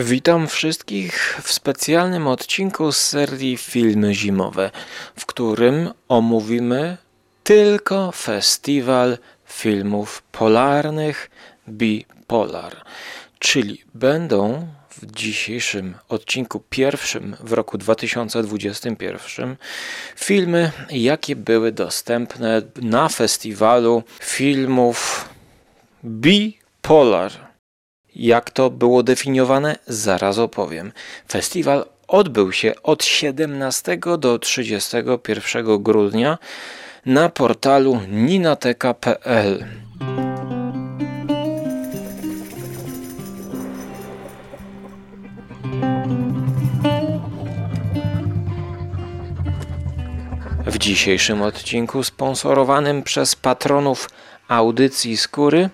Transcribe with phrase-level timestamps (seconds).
[0.00, 4.70] Witam wszystkich w specjalnym odcinku z serii Filmy Zimowe,
[5.16, 6.96] w którym omówimy
[7.44, 11.30] tylko festiwal filmów polarnych
[11.68, 12.84] Bipolar,
[13.38, 19.56] czyli będą w dzisiejszym odcinku pierwszym w roku 2021
[20.16, 25.28] filmy, jakie były dostępne na festiwalu filmów
[26.04, 27.47] Bipolar.
[28.18, 30.92] Jak to było definiowane, zaraz opowiem.
[31.28, 36.38] Festiwal odbył się od 17 do 31 grudnia
[37.06, 39.64] na portalu ninateka.pl.
[50.66, 54.10] W dzisiejszym odcinku sponsorowanym przez patronów
[54.48, 55.70] audycji Skóry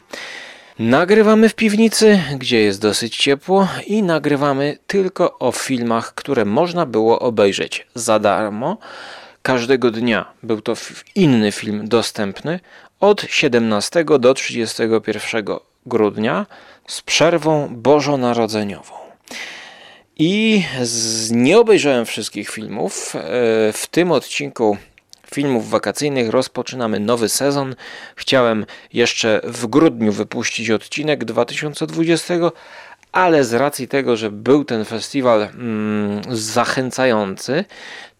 [0.79, 7.19] nagrywamy w piwnicy, gdzie jest dosyć ciepło i nagrywamy tylko o filmach, które można było
[7.19, 8.79] obejrzeć za darmo.
[9.43, 10.75] Każdego dnia był to
[11.15, 12.61] inny film dostępny
[13.01, 15.45] od 17 do 31
[15.87, 16.47] grudnia
[16.89, 18.95] z przerwą bożonarodzeniową.
[20.17, 23.17] I z, nie obejrzałem wszystkich filmów.
[23.17, 23.21] E,
[23.73, 24.77] w tym odcinku
[25.35, 27.75] filmów wakacyjnych rozpoczynamy nowy sezon.
[28.17, 32.35] Chciałem jeszcze w grudniu wypuścić odcinek 2020,
[33.13, 37.65] ale z racji tego, że był ten festiwal mm, zachęcający,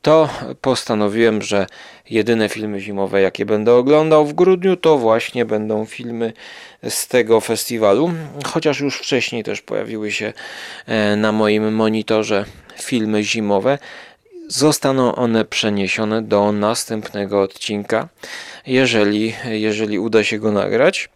[0.03, 0.29] to
[0.61, 1.67] postanowiłem, że
[2.11, 6.33] jedyne filmy zimowe, jakie będę oglądał w grudniu, to właśnie będą filmy
[6.89, 8.11] z tego festiwalu.
[8.47, 10.33] Chociaż już wcześniej też pojawiły się
[10.87, 12.45] e, na moim monitorze
[12.83, 13.79] filmy zimowe.
[14.49, 18.09] Zostaną one przeniesione do następnego odcinka,
[18.67, 21.11] jeżeli, jeżeli uda się go nagrać.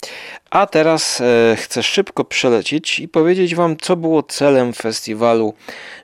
[0.50, 5.54] A teraz e, chcę szybko przelecieć i powiedzieć Wam, co było celem festiwalu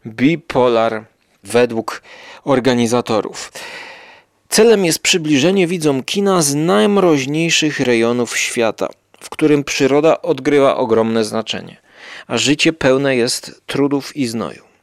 [0.06, 1.04] Bipolar
[1.44, 2.02] według
[2.44, 3.52] organizatorów.
[4.48, 8.88] Celem jest przybliżenie widzom kina z najmroźniejszych rejonów świata,
[9.20, 11.76] w którym przyroda odgrywa ogromne znaczenie,
[12.26, 14.73] a życie pełne jest trudów i znoju.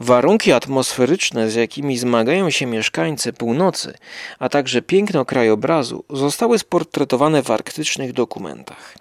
[0.00, 3.94] Warunki atmosferyczne, z jakimi zmagają się mieszkańcy północy,
[4.38, 8.94] a także piękno krajobrazu zostały sportretowane w arktycznych dokumentach.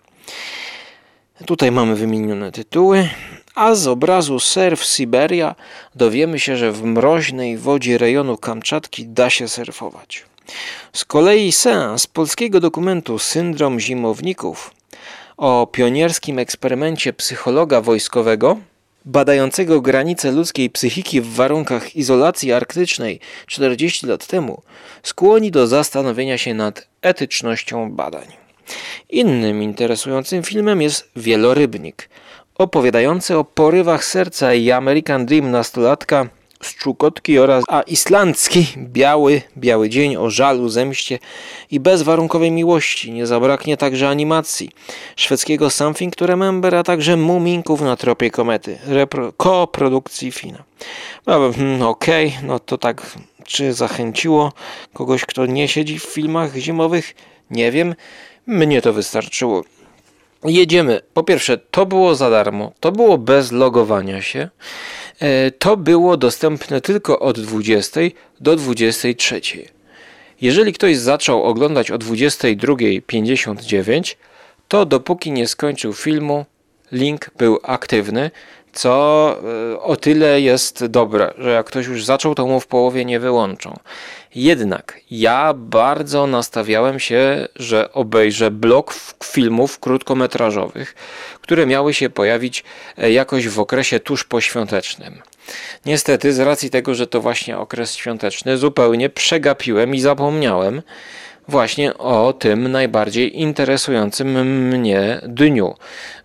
[1.46, 3.10] Tutaj mamy wymienione tytuły,
[3.56, 5.56] a z obrazu Surf Siberia
[5.96, 10.26] dowiemy się, że w mroźnej wodzie rejonu Kamczatki da się surfować.
[10.94, 14.72] Z kolei seans polskiego dokumentu Syndrom Zimowników
[15.38, 18.58] o pionierskim eksperymencie psychologa wojskowego
[19.06, 24.62] badającego granice ludzkiej psychiki w warunkach izolacji arktycznej 40 lat temu
[25.04, 28.28] skłoni do zastanowienia się nad etycznością badań.
[29.10, 32.10] Innym interesującym filmem jest Wielorybnik,
[32.56, 36.28] opowiadający o porywach serca i American Dream nastolatka
[36.64, 41.20] Szczukotki oraz a islandzki Biały, Biały Dzień o żalu, zemście
[41.72, 43.12] i bezwarunkowej miłości.
[43.12, 44.70] Nie zabraknie także animacji
[45.16, 50.64] szwedzkiego Something to Remember, a także Muminków na tropie komety, repro, koprodukcji Fina.
[51.28, 54.54] No, hmm, Okej, okay, no to tak, czy zachęciło
[54.94, 57.16] kogoś, kto nie siedzi w filmach zimowych?
[57.50, 57.96] Nie wiem,
[58.48, 59.64] mnie to wystarczyło.
[60.46, 61.02] Jedziemy.
[61.14, 64.50] Po pierwsze, to było za darmo, to było bez logowania się.
[65.20, 68.02] E, to było dostępne tylko od 20
[68.40, 69.42] do 23.
[70.42, 74.16] Jeżeli ktoś zaczął oglądać o 22.59,
[74.68, 76.46] to dopóki nie skończył filmu,
[76.92, 78.32] link był aktywny,
[78.76, 79.36] co
[79.74, 83.20] e, o tyle jest dobre, że jak ktoś już zaczął, to mu w połowie nie
[83.20, 83.74] wyłączą.
[84.36, 90.96] Jednak ja bardzo nastawiałem się, że obejrzę blok filmów krótkometrażowych,
[91.42, 92.64] które miały się pojawić
[92.98, 95.22] e, jakoś w okresie tuż poświątecznym.
[95.86, 100.82] Niestety, z racji tego, że to właśnie okres świąteczny, zupełnie przegapiłem i zapomniałem
[101.48, 105.76] właśnie o tym najbardziej interesującym mnie dniu,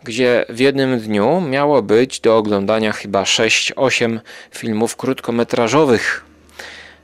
[0.04, 4.18] gdzie w jednym dniu miało być do oglądania chyba 6-8
[4.50, 6.24] filmów krótkometrażowych.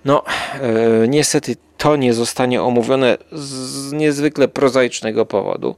[0.04, 0.24] No,
[0.54, 5.76] e, niestety to nie zostanie omówione z niezwykle prozaicznego powodu.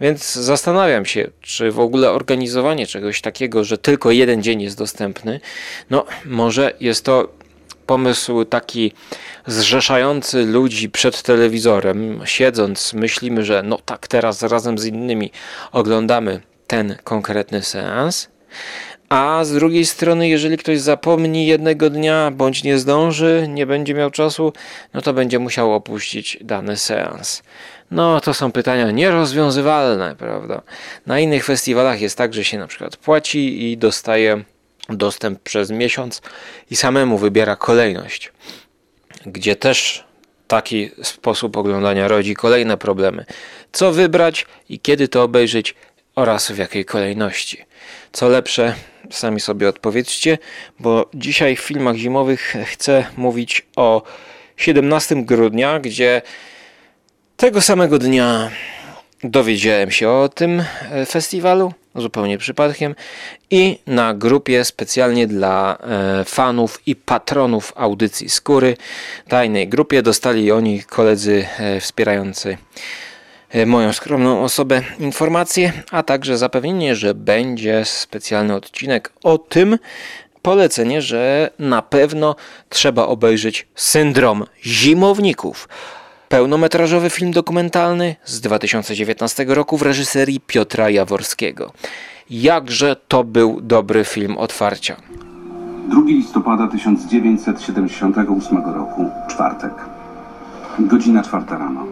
[0.00, 5.40] Więc zastanawiam się, czy w ogóle organizowanie czegoś takiego, że tylko jeden dzień jest dostępny,
[5.90, 7.28] no może jest to
[7.86, 8.92] pomysł taki
[9.46, 15.30] zrzeszający ludzi przed telewizorem, siedząc, myślimy, że no tak, teraz razem z innymi
[15.72, 18.28] oglądamy ten konkretny seans.
[19.08, 24.10] A z drugiej strony, jeżeli ktoś zapomni jednego dnia, bądź nie zdąży, nie będzie miał
[24.10, 24.52] czasu,
[24.94, 27.42] no to będzie musiał opuścić dany seans.
[27.90, 30.62] No, to są pytania nierozwiązywalne, prawda?
[31.06, 34.44] Na innych festiwalach jest tak, że się na przykład płaci i dostaje
[34.88, 36.22] dostęp przez miesiąc
[36.70, 38.32] i samemu wybiera kolejność,
[39.26, 40.04] gdzie też
[40.48, 43.24] taki sposób oglądania rodzi kolejne problemy.
[43.72, 45.74] Co wybrać i kiedy to obejrzeć
[46.14, 47.64] oraz w jakiej kolejności.
[48.12, 48.74] Co lepsze,
[49.10, 50.38] sami sobie odpowiedzcie,
[50.80, 54.02] bo dzisiaj w filmach zimowych chcę mówić o
[54.56, 56.22] 17 grudnia, gdzie
[57.36, 58.50] tego samego dnia
[59.24, 62.94] dowiedziałem się o tym e, festiwalu zupełnie przypadkiem
[63.50, 68.76] i na grupie specjalnie dla e, fanów i patronów audycji Skóry,
[69.28, 72.56] tajnej grupie, dostali oni koledzy e, wspierający
[73.66, 79.78] moją skromną osobę informacje, a także zapewnienie, że będzie specjalny odcinek o tym,
[80.44, 82.36] polecenie, że na pewno
[82.68, 85.68] trzeba obejrzeć Syndrom Zimowników.
[86.34, 91.72] Pełnometrażowy film dokumentalny z 2019 roku w reżyserii Piotra Jaworskiego.
[92.30, 94.96] Jakże to był dobry film otwarcia.
[95.88, 99.72] 2 listopada 1978 roku, czwartek.
[100.78, 101.86] Godzina czwarta rano.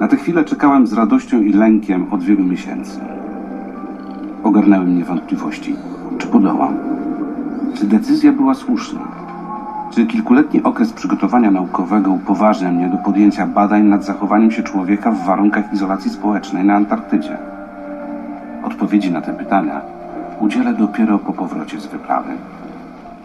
[0.00, 3.00] Na tę chwilę czekałem z radością i lękiem od wielu miesięcy.
[4.44, 5.76] Ogarnęły mnie wątpliwości.
[6.18, 6.78] Czy podołam?
[7.78, 9.27] Czy decyzja była słuszna?
[9.94, 15.26] Czy kilkuletni okres przygotowania naukowego upoważnia mnie do podjęcia badań nad zachowaniem się człowieka w
[15.26, 17.38] warunkach izolacji społecznej na Antarktydzie?
[18.64, 19.80] Odpowiedzi na te pytania
[20.40, 22.32] udzielę dopiero po powrocie z wyprawy.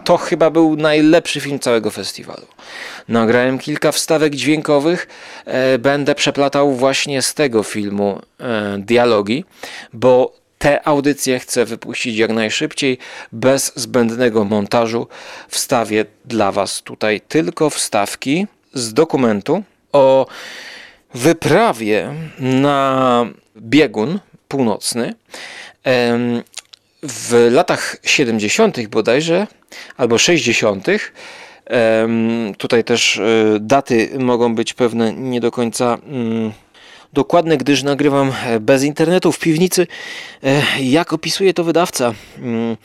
[0.04, 2.46] To chyba był najlepszy film całego festiwalu.
[3.08, 5.08] Nagrałem kilka wstawek dźwiękowych.
[5.44, 9.44] E, będę przeplatał właśnie z tego filmu e, dialogi,
[9.92, 10.32] bo
[10.64, 12.98] te audycje chcę wypuścić jak najszybciej,
[13.32, 15.06] bez zbędnego montażu.
[15.48, 19.62] Wstawię dla Was tutaj tylko wstawki z dokumentu
[19.92, 20.26] o
[21.14, 23.26] wyprawie na
[23.56, 24.18] biegun
[24.48, 25.14] północny
[27.02, 28.88] w latach 70.
[28.88, 29.46] bodajże,
[29.96, 30.86] albo 60.
[32.58, 33.22] Tutaj też e,
[33.60, 36.52] daty mogą być pewne nie do końca mm,
[37.14, 39.86] dokładne, gdyż nagrywam e, bez internetu w piwnicy.
[40.44, 42.14] E, jak opisuje to wydawca?
[42.38, 42.76] Mm,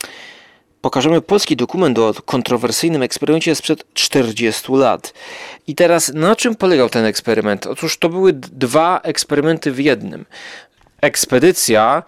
[0.80, 5.14] pokażemy polski dokument o kontrowersyjnym eksperymencie sprzed 40 lat.
[5.66, 7.66] I teraz na czym polegał ten eksperyment?
[7.66, 10.24] Otóż to były dwa eksperymenty w jednym.
[11.00, 12.02] Ekspedycja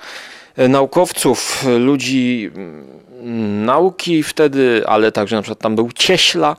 [0.57, 6.57] e, naukowców, ludzi mm, nauki wtedy, ale także na przykład tam był Cieśla,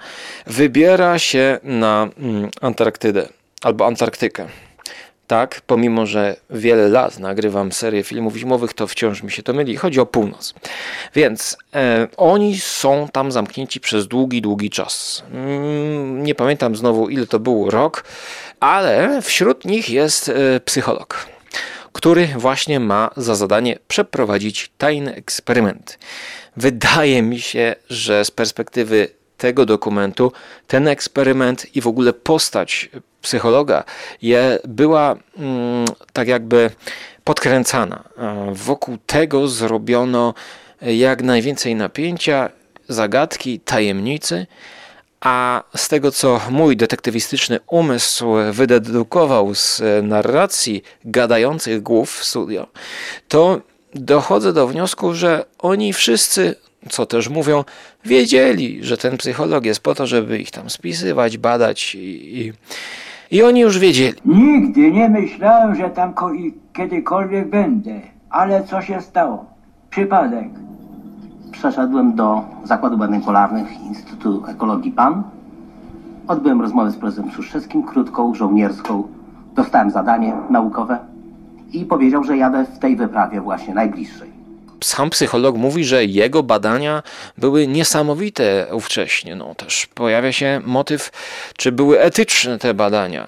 [0.47, 3.27] wybiera się na mm, Antarktydę
[3.61, 4.47] albo Antarktykę
[5.33, 9.77] tak, pomimo że wiele lat nagrywam serię filmów zimowych, to wciąż mi się to myli.
[9.77, 10.53] Chodzi o północ.
[11.15, 15.23] Więc e, oni są tam zamknięci przez długi, długi czas.
[15.31, 18.03] Mm, nie pamiętam znowu, ile to był rok,
[18.59, 21.27] ale wśród nich jest e, psycholog
[21.93, 25.99] który właśnie ma za zadanie przeprowadzić tajny eksperyment.
[26.57, 29.09] Wydaje mi się, że z perspektywy
[29.43, 30.31] tego dokumentu
[30.67, 32.89] ten eksperyment i w ogóle postać
[33.21, 33.83] psychologa
[34.21, 36.69] je, była mm, tak jakby
[37.23, 38.03] podkręcana.
[38.51, 40.33] Wokół tego zrobiono
[40.81, 42.49] jak najwięcej napięcia,
[42.87, 44.47] zagadki, tajemnicy,
[45.21, 52.67] a z tego, co mój detektywistyczny umysł wydedukował z narracji gadających głów w studio,
[53.27, 53.61] to
[53.95, 56.55] dochodzę do wniosku, że oni wszyscy
[56.89, 57.63] co też mówią,
[58.05, 62.53] wiedzieli, że ten psycholog jest po to, żeby ich tam spisywać, badać i, i,
[63.31, 64.17] i oni już wiedzieli.
[64.25, 66.13] Nigdy nie myślałem, że tam
[66.73, 69.45] kiedykolwiek będę, ale co się stało?
[69.89, 70.47] Przypadek.
[71.51, 75.23] Przeszedłem do Zakładu Badań Polarnych Instytutu Ekologii PAN.
[76.27, 79.07] Odbyłem rozmowę z prezesem Suszewskim, krótką, żołnierską.
[79.55, 80.99] Dostałem zadanie naukowe
[81.73, 84.32] i powiedział, że jadę w tej wyprawie właśnie najbliższej
[84.83, 87.03] sam psycholog mówi, że jego badania
[87.37, 89.35] były niesamowite ówcześnie.
[89.35, 91.11] No, też pojawia się motyw,
[91.57, 93.27] czy były etyczne te badania.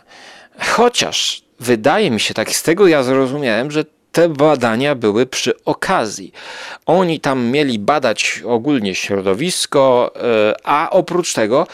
[0.60, 6.32] Chociaż wydaje mi się, tak z tego ja zrozumiałem, że te badania były przy okazji.
[6.86, 11.68] Oni tam mieli badać ogólnie środowisko, e, a oprócz tego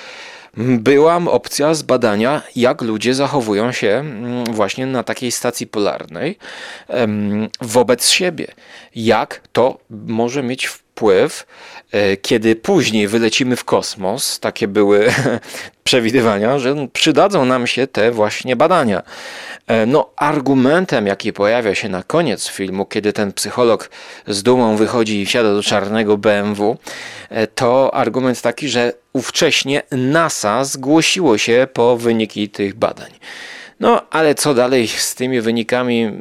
[0.57, 6.37] była opcja zbadania, jak ludzie zachowują się mm, właśnie na takiej stacji polarnej
[7.61, 8.47] wobec siebie.
[8.95, 14.39] Jak to może mieć wpływ, e, kiedy później wylecimy w kosmos.
[14.39, 15.11] Takie były
[15.83, 19.03] przewidywania, że przydadzą nam się te właśnie badania.
[19.67, 23.89] E, no, argumentem, jaki pojawia się na koniec filmu, kiedy ten psycholog
[24.27, 26.77] z dumą wychodzi i wsiada do czarnego BMW,
[27.29, 33.11] e, to argument taki, że ówcześnie NASA zgłosiło się po wyniki tych badań.
[33.81, 36.11] No, ale co dalej z tymi wynikami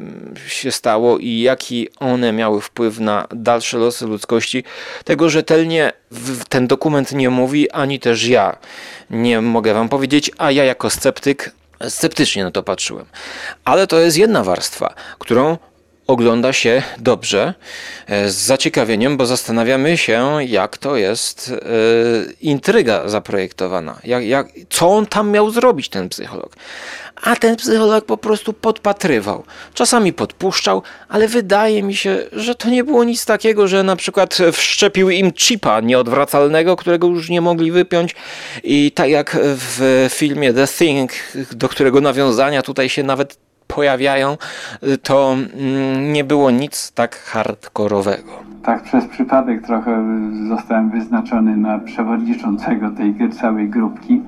[0.47, 4.65] się stało i jaki one miały wpływ na dalsze losy ludzkości,
[5.05, 5.93] tego rzetelnie
[6.49, 8.57] ten dokument nie mówi, ani też ja
[9.11, 11.51] nie mogę wam powiedzieć, a ja jako sceptyk
[11.89, 13.07] sceptycznie na to patrzyłem.
[13.65, 15.59] Ale to jest jedna warstwa, którą
[16.11, 17.55] ogląda się dobrze,
[18.07, 21.63] e, z zaciekawieniem, bo zastanawiamy się, jak to jest e,
[22.41, 23.99] intryga zaprojektowana.
[24.05, 26.57] Jak, jak, co on tam miał zrobić, ten psycholog.
[27.23, 29.45] A ten psycholog po prostu podpatrywał.
[29.75, 34.39] Czasami podpuszczał, ale wydaje mi się, że to nie było nic takiego, że na przykład
[34.53, 38.15] wszczepił im chipa nieodwracalnego, którego już nie mogli wypiąć.
[38.65, 41.13] I tak jak w filmie The Thing,
[41.53, 44.37] do którego nawiązania tutaj się nawet pojawiają,
[45.03, 48.33] to mm, nie było nic tak hardkorowego.
[48.63, 50.05] Tak przez przypadek trochę
[50.49, 54.23] zostałem wyznaczony na przewodniczącego tej całej grupki,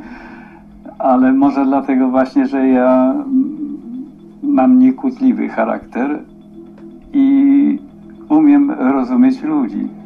[0.98, 3.62] ale może dlatego właśnie, że ja mm,
[4.42, 6.18] mam niekłótliwy charakter
[7.12, 7.78] i
[8.28, 10.01] umiem rozumieć ludzi.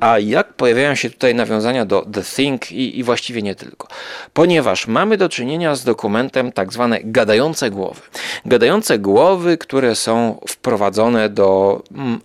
[0.00, 3.88] A jak pojawiają się tutaj nawiązania do The Thing i, i właściwie nie tylko?
[4.32, 8.00] Ponieważ mamy do czynienia z dokumentem tak zwane gadające głowy.
[8.46, 12.20] Gadające głowy, które są wprowadzone do mm,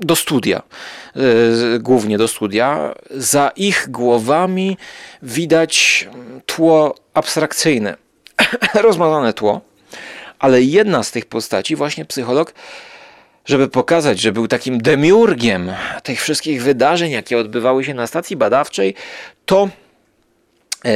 [0.00, 0.62] do studia,
[1.74, 2.94] y, głównie do studia.
[3.10, 4.76] Za ich głowami
[5.22, 6.08] widać
[6.46, 7.96] tło abstrakcyjne,
[8.74, 9.60] rozmazane tło,
[10.38, 12.54] ale jedna z tych postaci, właśnie psycholog,
[13.44, 15.72] żeby pokazać, że był takim demiurgiem
[16.02, 18.94] tych wszystkich wydarzeń, jakie odbywały się na stacji badawczej,
[19.46, 19.68] to
[20.84, 20.92] e,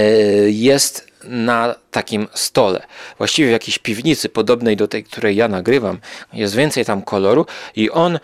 [0.50, 2.86] jest na takim stole.
[3.18, 5.98] Właściwie w jakiejś piwnicy podobnej do tej, której ja nagrywam.
[6.32, 8.18] Jest więcej tam koloru i on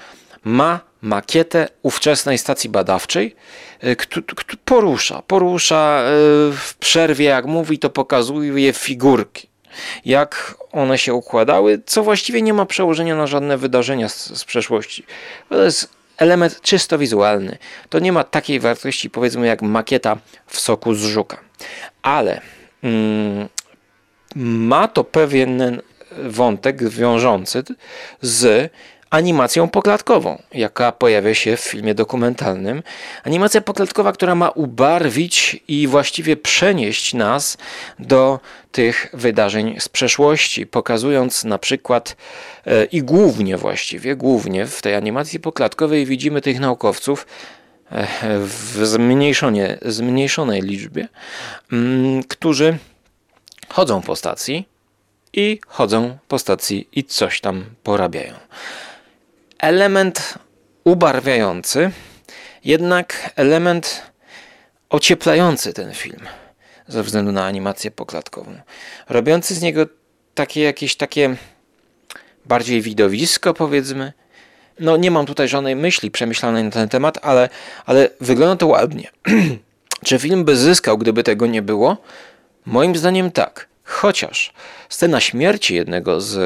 [0.45, 3.37] ma makietę ówczesnej stacji badawczej,
[3.81, 3.97] e,
[4.65, 6.03] porusza, porusza e,
[6.53, 9.52] w przerwie, jak mówi, to pokazuje figurki.
[10.05, 15.07] Jak one się układały, co właściwie nie ma przełożenia na żadne wydarzenia z, z przeszłości.
[15.49, 17.59] To jest element czysto wizualny.
[17.89, 21.41] To nie ma takiej wartości, powiedzmy, jak makieta w soku z żuka.
[22.03, 22.41] Ale
[22.83, 23.49] mm,
[24.37, 25.83] ma to pewien
[26.19, 27.63] wątek wiążący
[28.21, 28.73] z
[29.13, 32.83] animacją poklatkową, jaka pojawia się w filmie dokumentalnym.
[33.25, 37.59] Animacja poklatkowa, która ma ubarwić i właściwie przenieść nas
[37.99, 38.41] do
[38.73, 42.17] tych wydarzeń z przeszłości, pokazując na przykład
[42.67, 47.27] e, i głównie właściwie, głównie w tej animacji poklatkowej widzimy tych naukowców,
[47.91, 48.07] e,
[48.39, 51.09] w zmniejszonie, zmniejszonej liczbie,
[51.73, 52.79] mm, którzy
[53.69, 54.69] chodzą po stacji
[55.33, 58.35] i chodzą po stacji i coś tam porabiają.
[59.63, 60.39] Element
[60.85, 61.91] ubarwiający,
[62.65, 64.03] jednak element
[64.91, 66.21] ocieplający ten film
[66.89, 68.55] ze względu na animację poklatkową.
[69.09, 69.87] Robiący z niego
[70.35, 71.37] takie jakieś takie
[72.45, 74.13] bardziej widowisko, powiedzmy.
[74.81, 77.49] No, nie mam tutaj żadnej myśli przemyślanej na ten temat, ale,
[77.87, 79.11] ale wygląda to ładnie.
[80.07, 81.97] Czy film by zyskał, gdyby tego nie było?
[82.67, 83.69] Moim zdaniem tak.
[83.85, 84.53] Chociaż
[84.89, 86.37] scena śmierci jednego z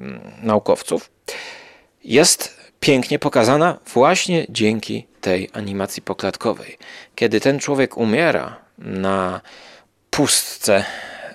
[0.00, 1.10] mm, naukowców
[2.06, 6.78] jest pięknie pokazana właśnie dzięki tej animacji poklatkowej.
[7.14, 9.40] Kiedy ten człowiek umiera na
[10.10, 10.84] pustce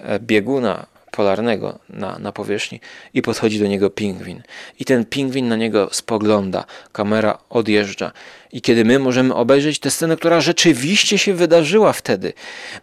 [0.03, 2.79] e, bieguna polarnego na, na powierzchni
[3.13, 4.41] i podchodzi do niego pingwin.
[4.79, 8.11] I ten pingwin na niego spogląda, kamera odjeżdża.
[8.51, 12.33] I kiedy my możemy obejrzeć tę scenę, która rzeczywiście się wydarzyła wtedy,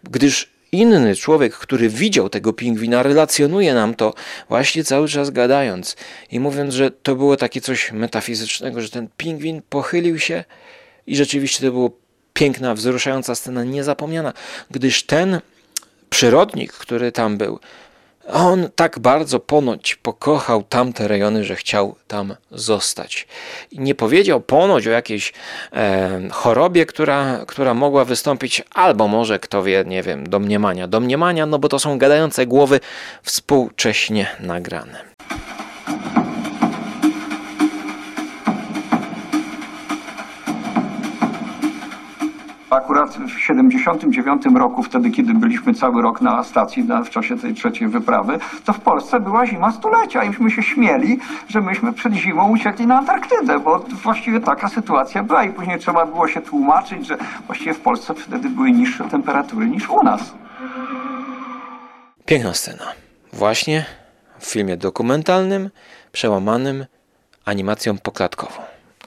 [0.03, 4.13] gdyż inny człowiek, który widział tego pingwina, relacjonuje nam to
[4.49, 5.95] właśnie cały czas gadając
[6.31, 10.43] i mówiąc, że to było takie coś metafizycznego, że ten pingwin pochylił się
[11.07, 11.91] i rzeczywiście to było
[12.33, 14.33] piękna, wzruszająca scena, niezapomniana,
[14.71, 15.41] gdyż ten
[16.09, 17.59] przyrodnik, który tam był,
[18.33, 23.27] on tak bardzo ponoć pokochał tamte rejony, że chciał tam zostać.
[23.71, 25.33] I nie powiedział ponoć o jakiejś
[25.73, 30.87] e, chorobie, która, która mogła wystąpić, albo może, kto wie, nie wiem, domniemania.
[30.87, 32.79] Domniemania, no bo to są gadające głowy
[33.23, 35.09] współcześnie nagrane.
[42.79, 47.53] Akurat w 79 roku, wtedy kiedy byliśmy cały rok na stacji na, w czasie tej
[47.53, 52.13] trzeciej wyprawy, to w Polsce była zima stulecia i myśmy się śmieli, że myśmy przed
[52.13, 57.07] zimą uciekli na Antarktydę, bo właściwie taka sytuacja była i później trzeba było się tłumaczyć,
[57.07, 57.17] że
[57.47, 60.33] właściwie w Polsce wtedy były niższe temperatury niż u nas.
[62.25, 62.85] Piękna scena.
[63.33, 63.85] Właśnie
[64.39, 65.69] w filmie dokumentalnym,
[66.11, 66.85] przełamanym
[67.45, 68.61] animacją poklatkową.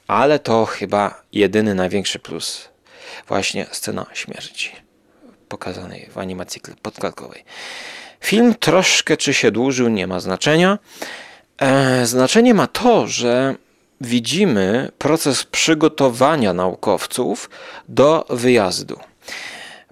[0.08, 2.71] Ale to chyba jedyny największy plus.
[3.28, 4.72] Właśnie scena śmierci
[5.48, 7.44] pokazanej w animacji kl- podklatkowej.
[8.20, 10.78] Film troszkę czy się dłużył, nie ma znaczenia.
[11.58, 13.54] E, znaczenie ma to, że
[14.00, 17.50] widzimy proces przygotowania naukowców
[17.88, 19.00] do wyjazdu.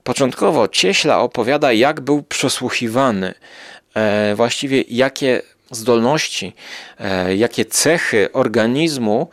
[0.04, 3.34] Początkowo Cieśla opowiada, jak był przesłuchiwany,
[3.94, 6.52] e, właściwie jakie zdolności,
[6.98, 9.28] e, jakie cechy organizmu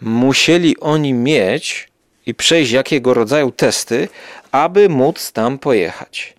[0.00, 1.88] musieli oni mieć
[2.26, 4.08] i przejść jakiego rodzaju testy,
[4.52, 6.34] aby móc tam pojechać.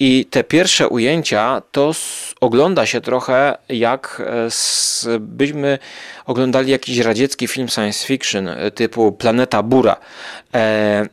[0.00, 1.92] I te pierwsze ujęcia to
[2.40, 4.22] ogląda się trochę jak
[5.06, 5.78] e, byśmy
[6.26, 9.96] oglądali jakiś radziecki film science fiction e, typu Planeta Bura.
[10.54, 11.06] E,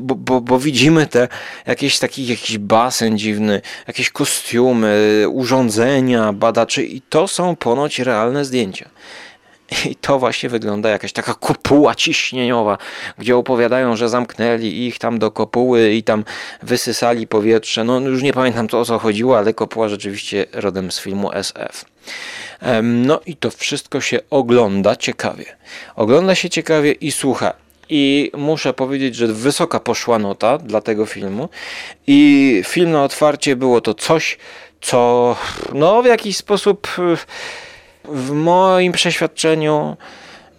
[0.00, 1.28] bo, bo, bo, widzimy te
[1.66, 8.88] jakieś taki jakiś basen dziwny, jakieś kostiumy, urządzenia badaczy i to są ponoć realne zdjęcia.
[9.90, 12.78] I to właśnie wygląda jakaś taka kopuła ciśnieniowa,
[13.18, 16.24] gdzie opowiadają, że zamknęli ich tam do kopuły i tam
[16.62, 17.84] wysysali powietrze.
[17.84, 21.84] No już nie pamiętam co, o co chodziło, ale kopuła rzeczywiście rodem z filmu SF.
[22.82, 25.44] No i to wszystko się ogląda ciekawie.
[25.96, 27.52] Ogląda się ciekawie i słucha.
[27.88, 31.48] I muszę powiedzieć, że wysoka poszła nota dla tego filmu.
[32.06, 34.38] I film na otwarcie było to coś,
[34.80, 35.36] co
[35.72, 36.88] no w jakiś sposób
[38.08, 39.96] w moim przeświadczeniu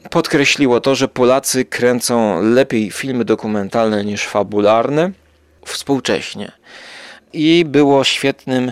[0.09, 5.11] podkreśliło to, że Polacy kręcą lepiej filmy dokumentalne niż fabularne
[5.65, 6.51] współcześnie.
[7.33, 8.71] I było świetnym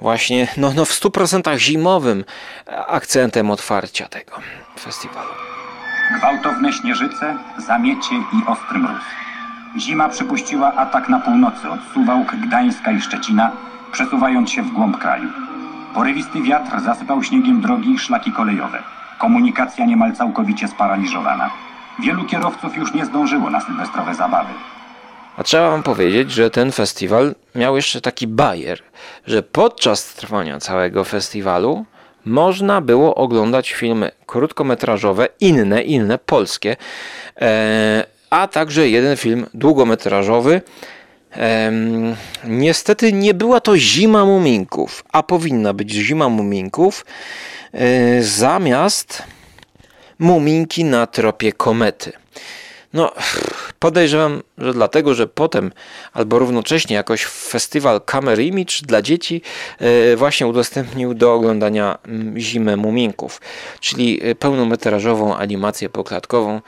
[0.00, 2.24] właśnie, no, no w 100% zimowym
[2.88, 4.32] akcentem otwarcia tego
[4.80, 5.30] festiwalu.
[6.18, 9.02] Gwałtowne śnieżyce, zamiecie i ostry mróz.
[9.78, 13.52] Zima przypuściła atak na północy od Suwałk, Gdańska i Szczecina,
[13.92, 15.28] przesuwając się w głąb kraju.
[15.94, 18.82] Porywisty wiatr zasypał śniegiem drogi i szlaki kolejowe.
[19.18, 21.50] Komunikacja niemal całkowicie sparaliżowana.
[21.98, 24.50] Wielu kierowców już nie zdążyło na sylwestrowe zabawy.
[25.36, 28.82] A trzeba wam powiedzieć, że ten festiwal miał jeszcze taki bajer,
[29.26, 31.84] że podczas trwania całego festiwalu
[32.24, 36.76] można było oglądać filmy krótkometrażowe, inne, inne, polskie,
[37.40, 40.62] e, a także jeden film długometrażowy,
[42.44, 47.04] niestety nie była to zima muminków, a powinna być zima muminków
[47.72, 49.22] e, zamiast
[50.18, 52.12] muminki na tropie komety.
[52.92, 53.12] No,
[53.78, 55.72] podejrzewam, że dlatego, że potem
[56.12, 59.42] albo równocześnie jakoś festiwal Camera Image dla dzieci
[59.78, 63.40] e, właśnie udostępnił do oglądania mm, Zimę Muminków,
[63.80, 66.60] czyli e, pełnometrażową animację poklatkową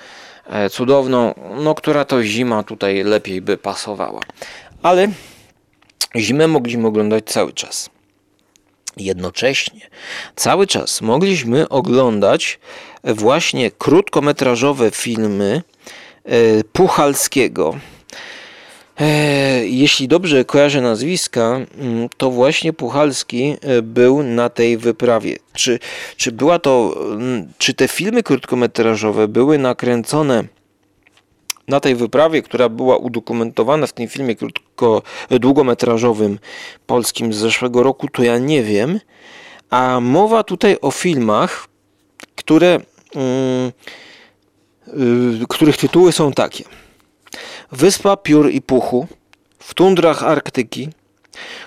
[0.70, 4.20] cudowną, no która to zima tutaj lepiej by pasowała.
[4.82, 5.08] Ale
[6.16, 7.90] zimę mogliśmy oglądać cały czas.
[8.96, 9.80] Jednocześnie
[10.36, 12.58] cały czas mogliśmy oglądać
[13.04, 15.62] właśnie krótkometrażowe filmy
[16.24, 17.93] e, Puchalskiego, E,
[19.64, 25.36] jeśli dobrze kojarzę nazwiska, mm, to właśnie Puchalski e, był na tej wyprawie.
[25.52, 25.78] Czy,
[26.16, 30.44] czy była to, mm, czy te filmy krótkometrażowe były nakręcone
[31.68, 36.38] na tej wyprawie, która była udokumentowana w tym filmie krótko, długometrażowym
[36.86, 39.00] polskim z zeszłego roku, to ja nie wiem.
[39.70, 41.68] A mowa tutaj o filmach,
[42.36, 42.80] które,
[43.14, 43.72] mm,
[45.42, 46.64] y, których tytuły są takie.
[47.74, 49.06] Wyspa piór i puchu,
[49.58, 50.88] w tundrach Arktyki,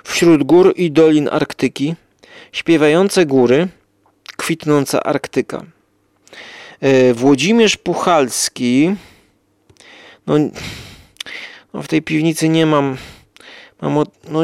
[0.03, 1.95] wśród gór i dolin Arktyki,
[2.51, 3.67] śpiewające góry,
[4.37, 5.63] kwitnąca Arktyka.
[6.81, 8.95] E, Włodzimierz Puchalski,
[10.27, 10.35] no,
[11.73, 12.97] no w tej piwnicy nie mam,
[13.81, 14.43] mam no,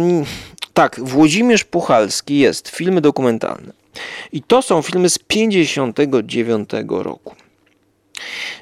[0.74, 3.74] tak, Włodzimierz Puchalski jest, filmy dokumentalne.
[4.32, 7.36] I to są filmy z 59 roku.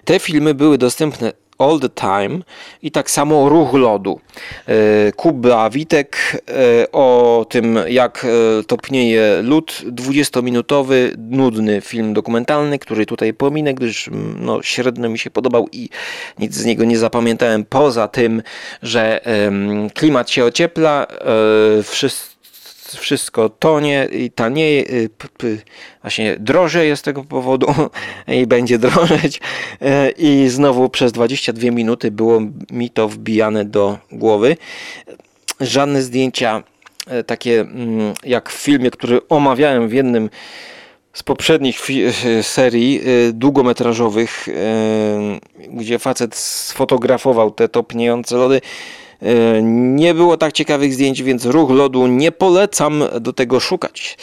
[0.05, 2.43] Te filmy były dostępne All the Time
[2.81, 4.19] i tak samo Ruch Lodu.
[4.67, 13.05] E, Kuba Witek e, o tym, jak e, topnieje lód, 20-minutowy, nudny film dokumentalny, który
[13.05, 15.89] tutaj pominę, gdyż no, średnio mi się podobał i
[16.39, 18.41] nic z niego nie zapamiętałem, poza tym,
[18.83, 19.21] że
[19.93, 21.07] klimat się ociepla,
[21.83, 22.30] wszyscy
[22.95, 25.09] wszystko tonie i tanieje, y,
[26.01, 27.67] właśnie drożeje z tego powodu
[28.41, 29.41] i będzie drożeć.
[29.81, 34.57] E, I znowu przez 22 minuty było mi to wbijane do głowy.
[35.59, 36.63] Żadne zdjęcia
[37.07, 40.29] e, takie mm, jak w filmie, który omawiałem w jednym
[41.13, 43.01] z poprzednich e, serii
[43.33, 44.47] długometrażowych,
[45.69, 48.61] gdzie facet sfotografował te topniejące lody.
[49.21, 54.17] E, nie było tak ciekawych zdjęć, więc ruch lodu nie polecam do tego szukać.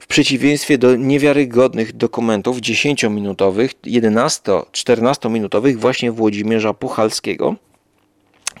[0.00, 7.54] W przeciwieństwie do niewiarygodnych dokumentów 10-minutowych, 11-14 minutowych właśnie Włodzimierza Puchalskiego,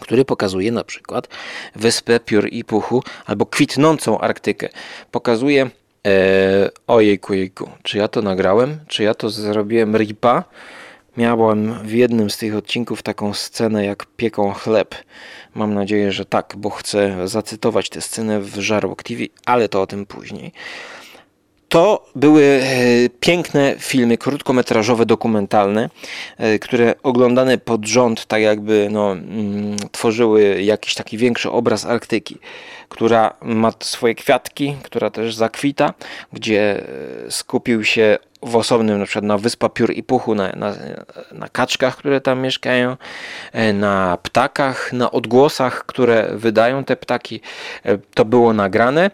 [0.00, 1.28] który pokazuje na przykład
[1.76, 4.68] wyspę Piór i Puchu albo kwitnącą Arktykę.
[5.10, 5.70] Pokazuje
[6.06, 10.44] e, ojejku, jejku, czy ja to nagrałem, czy ja to zrobiłem ripa.
[11.18, 14.94] Miałem w jednym z tych odcinków taką scenę, jak pieką chleb.
[15.54, 19.86] Mam nadzieję, że tak, bo chcę zacytować tę scenę w Żarłok TV, ale to o
[19.86, 20.52] tym później.
[21.68, 22.64] To były e,
[23.20, 25.90] piękne filmy krótkometrażowe, dokumentalne,
[26.36, 32.38] e, które oglądane pod rząd, tak jakby no, mm, tworzyły jakiś taki większy obraz Arktyki,
[32.88, 35.94] która ma swoje kwiatki, która też zakwita,
[36.32, 36.82] gdzie
[37.26, 40.74] e, skupił się w osobnym, na przykład na Wyspa Piór i Puchu, na, na,
[41.32, 42.96] na kaczkach, które tam mieszkają,
[43.74, 47.40] na ptakach, na odgłosach, które wydają te ptaki.
[48.14, 49.10] To było nagrane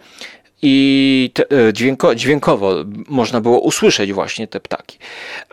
[0.67, 2.75] i te, e, dźwięko, dźwiękowo
[3.09, 4.99] można było usłyszeć właśnie te ptaki.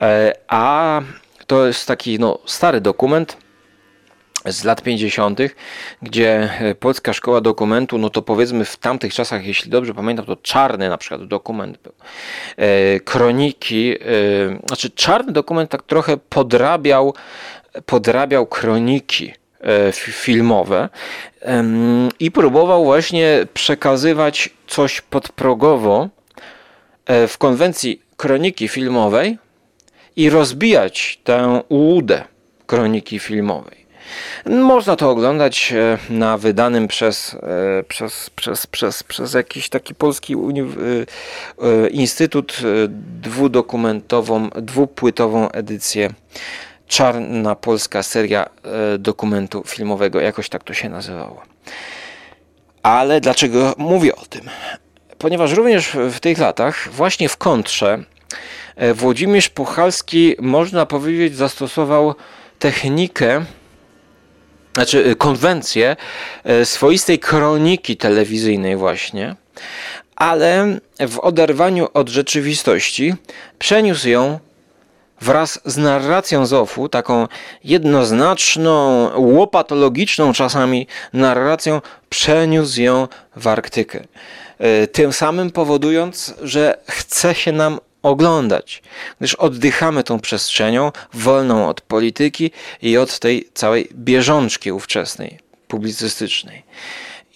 [0.02, 1.02] E, a
[1.48, 3.38] to jest taki no, stary dokument
[4.46, 5.40] z lat 50.,
[6.02, 10.36] gdzie e, Polska Szkoła Dokumentu, no to powiedzmy w tamtych czasach, jeśli dobrze pamiętam, to
[10.36, 11.94] czarny na przykład dokument był.
[13.06, 13.96] Kroniki,
[14.68, 17.14] znaczy czarny dokument tak trochę podrabiał,
[17.86, 19.34] podrabiał kroniki
[19.92, 20.90] filmowe
[22.20, 26.10] i próbował właśnie przekazywać coś podprogowo
[27.06, 29.38] e, w konwencji kroniki filmowej
[30.16, 32.24] i rozbijać tę łudę
[32.66, 33.81] kroniki filmowej.
[34.46, 40.36] Można to oglądać e, na wydanym przez, e, przez, przez, przez, przez jakiś taki polski
[41.92, 42.58] instytut
[43.22, 46.10] dwudokumentową, dwupłytową edycję
[46.88, 48.50] Czarna Polska Seria
[49.00, 51.42] Dokumentu Filmowego, jakoś tak to się nazywało.
[52.84, 54.50] Ale dlaczego mówię o tym?
[55.18, 58.04] Ponieważ również w tych latach, właśnie w kontrze,
[58.76, 62.16] e, Włodzimierz Puchalski, można powiedzieć, zastosował
[62.60, 63.46] technikę,
[64.74, 65.96] znaczy e, konwencję
[66.44, 69.36] e, swoistej kroniki telewizyjnej właśnie,
[70.16, 73.14] ale w oderwaniu od rzeczywistości
[73.60, 74.40] przeniósł ją
[75.22, 77.28] wraz z narracją Zofu, taką
[77.64, 84.04] jednoznaczną, łopatologiczną czasami narracją, przeniósł ją w Arktykę.
[84.60, 88.84] E, tym samym powodując, że chce się nam oglądać,
[89.20, 96.64] gdyż oddychamy tą przestrzenią wolną od polityki i od tej całej bieżączki ówczesnej, publicystycznej.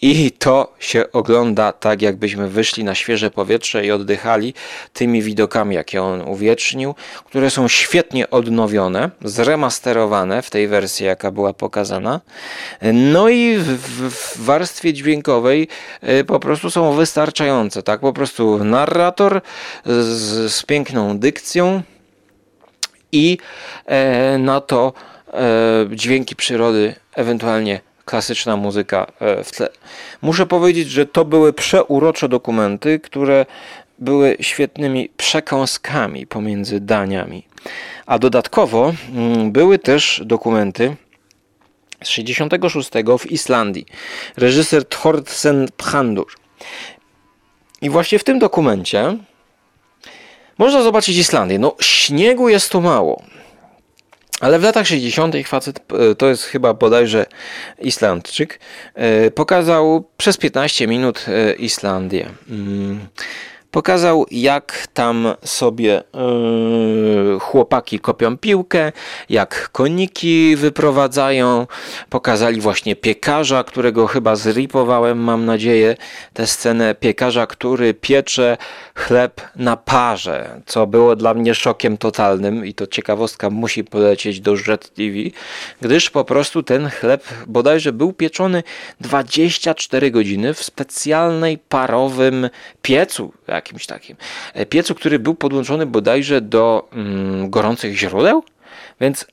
[0.08, 4.54] I to się ogląda tak, jakbyśmy wyszli na świeże powietrze i oddychali
[4.94, 11.54] tymi widokami, jakie on uwiecznił, które są świetnie odnowione, zremasterowane w tej wersji, jaka była
[11.54, 12.22] pokazana.
[12.94, 13.78] No i w,
[14.10, 15.68] w warstwie dźwiękowej
[16.20, 18.00] y, po prostu są wystarczające, tak?
[18.00, 19.42] Po prostu narrator
[19.86, 21.82] z, z piękną dykcją
[23.12, 23.38] i
[23.86, 24.94] e, na to
[25.34, 25.42] e,
[25.92, 29.70] dźwięki przyrody, ewentualnie klasyczna muzyka e, w tle.
[30.22, 33.46] Muszę powiedzieć, że to były przeurocze dokumenty, które
[34.00, 37.46] były świetnymi przekąskami pomiędzy daniami.
[38.06, 40.96] A dodatkowo mm, były też dokumenty
[42.04, 42.90] z 66
[43.20, 43.86] w Islandii.
[44.38, 46.28] Reżyser Thorsten Phandur.
[47.82, 49.18] I właśnie w tym dokumencie
[50.58, 51.60] można zobaczyć Islandię.
[51.60, 53.24] No, śniegu jest tu mało.
[54.40, 55.36] Ale w latach 60.
[55.48, 55.80] facet,
[56.12, 57.26] e, to jest chyba bodajże
[57.80, 58.60] Islandczyk,
[58.94, 62.30] e, pokazał przez 15 minut e, Islandię.
[63.76, 68.92] Pokazał, jak tam sobie yy, chłopaki kopią piłkę,
[69.30, 71.68] jak koniki wyprowadzają.
[72.10, 75.96] Pokazali właśnie piekarza, którego chyba zripowałem, mam nadzieję,
[76.34, 78.58] tę scenę piekarza, który piecze
[78.96, 84.52] chleb na parze, co było dla mnie szokiem totalnym i to ciekawostka musi polecieć do
[84.52, 85.18] Jet TV,
[85.82, 88.64] gdyż po prostu ten chleb bodajże był pieczony
[89.02, 92.50] 24 godziny w specjalnej parowym
[92.82, 94.18] piecu, jakimś takim
[94.54, 98.44] e, piecu, który był podłączony bodajże do mm, gorących źródeł,
[99.02, 99.26] więc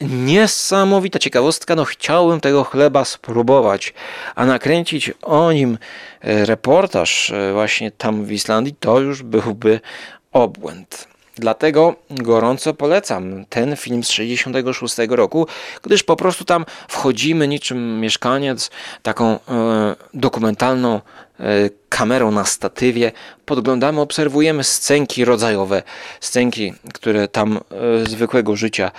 [0.00, 3.94] niesamowita ciekawostka, no chciałbym tego chleba spróbować,
[4.34, 5.78] a nakręcić o nim
[6.20, 9.80] e, reportaż e, właśnie tam w Islandii, to już byłby
[10.32, 11.09] obłęd.
[11.40, 15.46] Dlatego gorąco polecam ten film z 66 roku,
[15.82, 18.70] gdyż po prostu tam wchodzimy niczym mieszkaniec,
[19.02, 19.38] taką e,
[20.14, 21.00] dokumentalną e,
[21.88, 23.12] kamerą na statywie,
[23.44, 25.82] podglądamy, obserwujemy scenki rodzajowe,
[26.20, 28.90] scenki, które tam e, zwykłego życia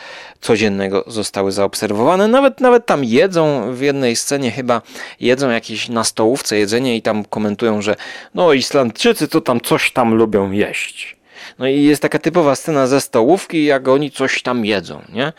[0.41, 2.27] codziennego zostały zaobserwowane.
[2.27, 4.81] Nawet, nawet tam jedzą, w jednej scenie chyba
[5.19, 7.95] jedzą jakieś na stołówce jedzenie i tam komentują, że
[8.33, 11.20] no Islandczycy to tam coś tam lubią jeść.
[11.59, 15.33] No i jest taka typowa scena ze stołówki, jak oni coś tam jedzą, nie?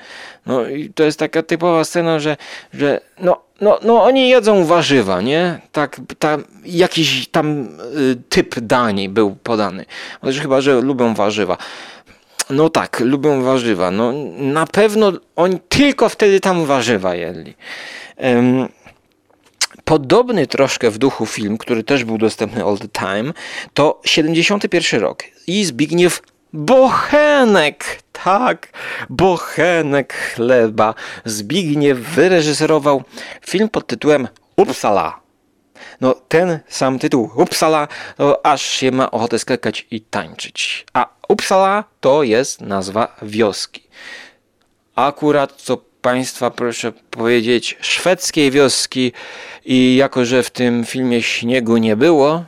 [0.47, 2.37] No i to jest taka typowa scena, że,
[2.73, 5.61] że no, no, no oni jedzą warzywa, nie?
[5.73, 9.85] Tak, tam jakiś tam y, typ dań był podany.
[10.21, 11.57] Chociaż chyba, że lubią warzywa.
[12.51, 13.91] No tak, lubią warzywa.
[13.91, 17.55] No na pewno oni tylko wtedy tam warzywa jedli.
[18.17, 18.69] Em,
[19.93, 23.33] Podobny troszkę w duchu film, który też był dostępny all the time,
[23.75, 28.69] to 71 rok i Zbigniew Bochenek, tak,
[29.11, 30.95] Bochenek chleba.
[31.25, 33.03] Zbigniew wyreżyserował
[33.47, 35.21] film pod tytułem Uppsala.
[36.01, 37.89] No ten sam tytuł Uppsala,
[38.43, 40.87] aż się ma ochotę skakać i tańczyć.
[40.93, 43.83] A Uppsala to jest nazwa wioski.
[44.95, 49.13] Akurat co Państwa proszę powiedzieć szwedzkiej wioski
[49.65, 52.45] i jako, że w tym filmie śniegu nie było,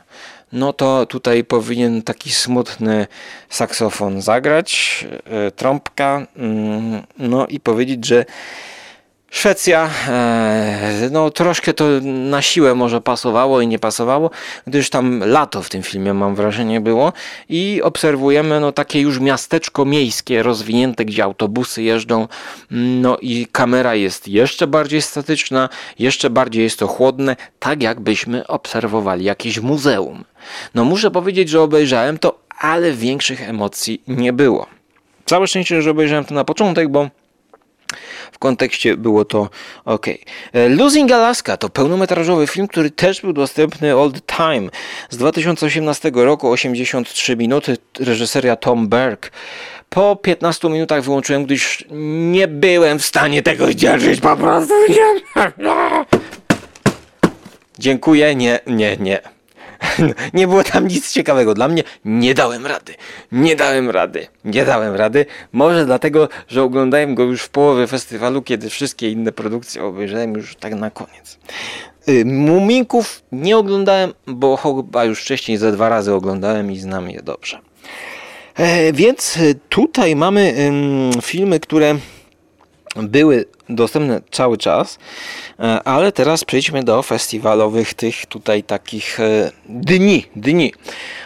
[0.51, 3.07] no to tutaj powinien taki smutny
[3.49, 8.25] saksofon zagrać, e, trąbka, mm, no i powiedzieć, że
[9.29, 14.29] Szwecja, e, no troszkę to na siłę może pasowało i nie pasowało,
[14.67, 17.13] gdyż tam lato w tym filmie mam wrażenie było
[17.49, 22.27] i obserwujemy no takie już miasteczko miejskie rozwinięte, gdzie autobusy jeżdżą,
[22.71, 29.25] no i kamera jest jeszcze bardziej statyczna, jeszcze bardziej jest to chłodne, tak jakbyśmy obserwowali
[29.25, 30.23] jakieś muzeum.
[30.75, 34.67] No muszę powiedzieć, że obejrzałem to, ale większych emocji nie było.
[35.25, 37.09] Całe szczęście, że obejrzałem to na początek, bo
[38.31, 39.49] w kontekście było to
[39.85, 40.05] ok.
[40.69, 44.69] Losing Alaska to pełnometrażowy film, który też był dostępny all the time.
[45.09, 49.31] Z 2018 roku, 83 minuty, reżyseria Tom Berg.
[49.89, 51.85] Po 15 minutach wyłączyłem, gdyż
[52.31, 54.73] nie byłem w stanie tego zdzierżyć po prostu.
[57.79, 59.34] Dziękuję, nie, nie, nie.
[60.33, 61.83] Nie było tam nic ciekawego dla mnie.
[62.05, 62.93] Nie dałem rady.
[63.31, 64.27] Nie dałem rady.
[64.45, 65.25] Nie dałem rady.
[65.51, 70.55] Może dlatego, że oglądałem go już w połowie festiwalu, kiedy wszystkie inne produkcje obejrzałem już
[70.55, 71.39] tak na koniec.
[72.09, 77.21] Y, Muminków nie oglądałem, bo chyba już wcześniej ze dwa razy oglądałem i znam je
[77.21, 77.59] dobrze.
[78.55, 80.55] E, więc y, tutaj mamy
[81.21, 81.95] filmy, które
[82.95, 84.99] były dostępne cały czas,
[85.59, 90.73] e, ale teraz przejdźmy do festiwalowych tych tutaj takich e, dni, dni.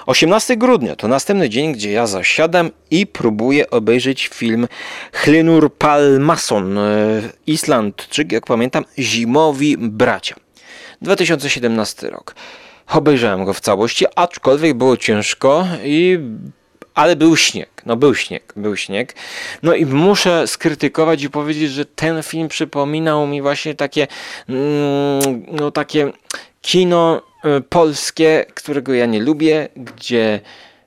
[0.06, 4.68] 18 grudnia to następny dzień, gdzie ja zasiadam i próbuję obejrzeć film
[5.14, 10.36] Hlynur Palmason, e, Islandczyk, jak pamiętam, Zimowi Bracia.
[11.02, 12.36] 2017 rok.
[12.88, 16.20] Obejrzałem go w całości, aczkolwiek było ciężko i
[17.00, 17.70] ale był śnieg.
[17.86, 19.16] No był śnieg, był śnieg.
[19.64, 24.08] No i muszę skrytykować i powiedzieć, że ten film przypominał mi właśnie takie
[24.50, 26.12] mm, no takie
[26.62, 27.22] kino
[27.58, 30.40] y, polskie, którego ja nie lubię, gdzie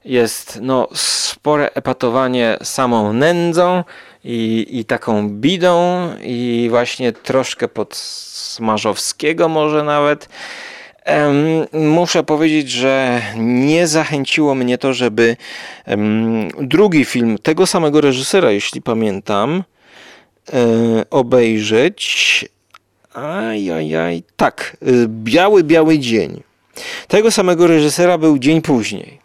[0.04, 3.84] jest no spore epatowanie samą nędzą
[4.24, 10.28] i, i taką bidą i właśnie troszkę pod Smarzowskiego może nawet.
[11.72, 15.36] Muszę powiedzieć, że nie zachęciło mnie to, żeby
[16.60, 19.64] drugi film tego samego reżysera, jeśli pamiętam,
[20.52, 22.44] e, obejrzeć.
[23.14, 26.42] Ajajaj, tak, e, Biały, Biały Dzień.
[27.08, 29.18] Tego samego reżysera był dzień później.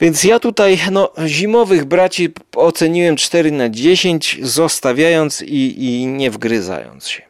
[0.00, 7.08] Więc ja tutaj no, zimowych braci oceniłem 4 na 10, zostawiając i, i nie wgryzając
[7.08, 7.22] się.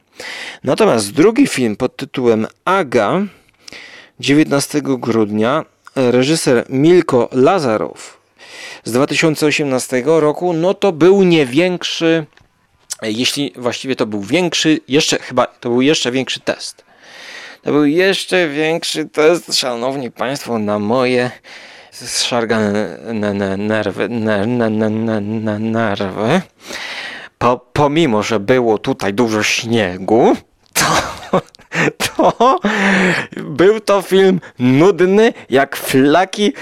[0.65, 3.23] Natomiast drugi film pod tytułem Aga
[4.21, 5.65] 19 grudnia
[5.97, 8.19] reżyser Milko Lazarow
[8.85, 12.27] z 2018 roku, no to był nie większy,
[13.03, 16.85] jeśli właściwie to był większy, jeszcze chyba to był jeszcze większy test.
[17.63, 21.31] To był jeszcze większy test, szanowni państwo, na moje
[21.93, 22.99] zszargane
[23.59, 24.09] nerwy,
[25.59, 26.41] nerwy.
[27.39, 30.37] Po, pomimo, że było tutaj dużo śniegu,
[32.17, 32.59] to
[33.37, 36.53] był to film nudny, jak flaki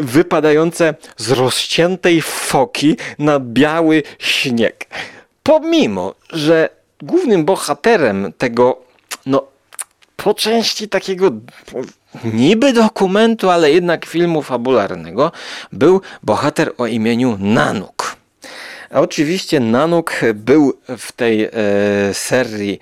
[0.00, 4.86] wypadające z rozciętej foki na biały śnieg.
[5.42, 6.68] Pomimo, że
[7.02, 8.78] głównym bohaterem tego,
[9.26, 9.46] no,
[10.16, 11.30] po części takiego
[12.24, 15.32] niby dokumentu, ale jednak filmu fabularnego,
[15.72, 18.16] był bohater o imieniu Nanuk.
[18.90, 21.50] A oczywiście Nanuk był w tej e,
[22.12, 22.80] serii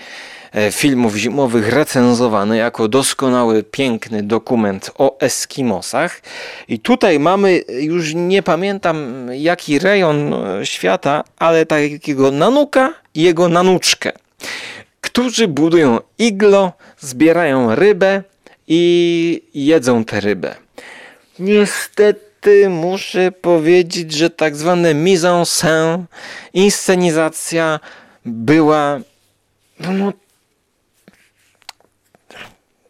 [0.70, 6.22] filmów zimowych recenzowany jako doskonały, piękny dokument o Eskimosach.
[6.68, 13.48] I tutaj mamy, już nie pamiętam jaki rejon e, świata, ale takiego nanuka i jego
[13.48, 14.12] nanuczkę,
[15.00, 18.22] którzy budują iglo, zbierają rybę
[18.68, 20.54] i jedzą tę rybę.
[21.38, 26.04] Niestety muszę powiedzieć, że tak zwane mise en scène,
[26.54, 27.80] inscenizacja
[28.24, 29.00] była
[29.80, 30.12] no,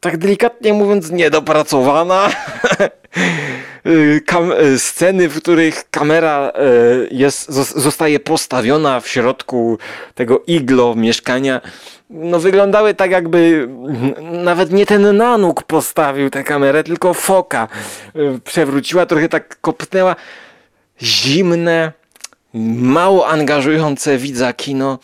[0.04, 2.28] tak delikatnie mówiąc niedopracowana.
[3.86, 4.20] Y,
[4.62, 6.52] y, sceny, w których kamera
[7.02, 9.78] y, jest, zos- zostaje postawiona w środku
[10.14, 11.60] tego iglo mieszkania,
[12.10, 13.68] no wyglądały tak jakby
[14.20, 17.68] nawet nie ten nanuk postawił tę kamerę, tylko foka
[18.44, 20.16] przewróciła, trochę tak kopnęła.
[21.02, 21.92] Zimne,
[22.78, 24.98] mało angażujące widza kino,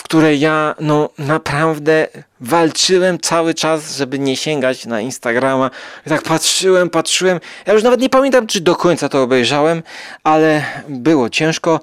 [0.00, 2.08] w które ja no naprawdę
[2.40, 5.70] walczyłem cały czas, żeby nie sięgać na Instagrama.
[6.06, 7.40] I tak patrzyłem, patrzyłem.
[7.66, 9.82] Ja już nawet nie pamiętam, czy do końca to obejrzałem,
[10.24, 11.80] ale było ciężko.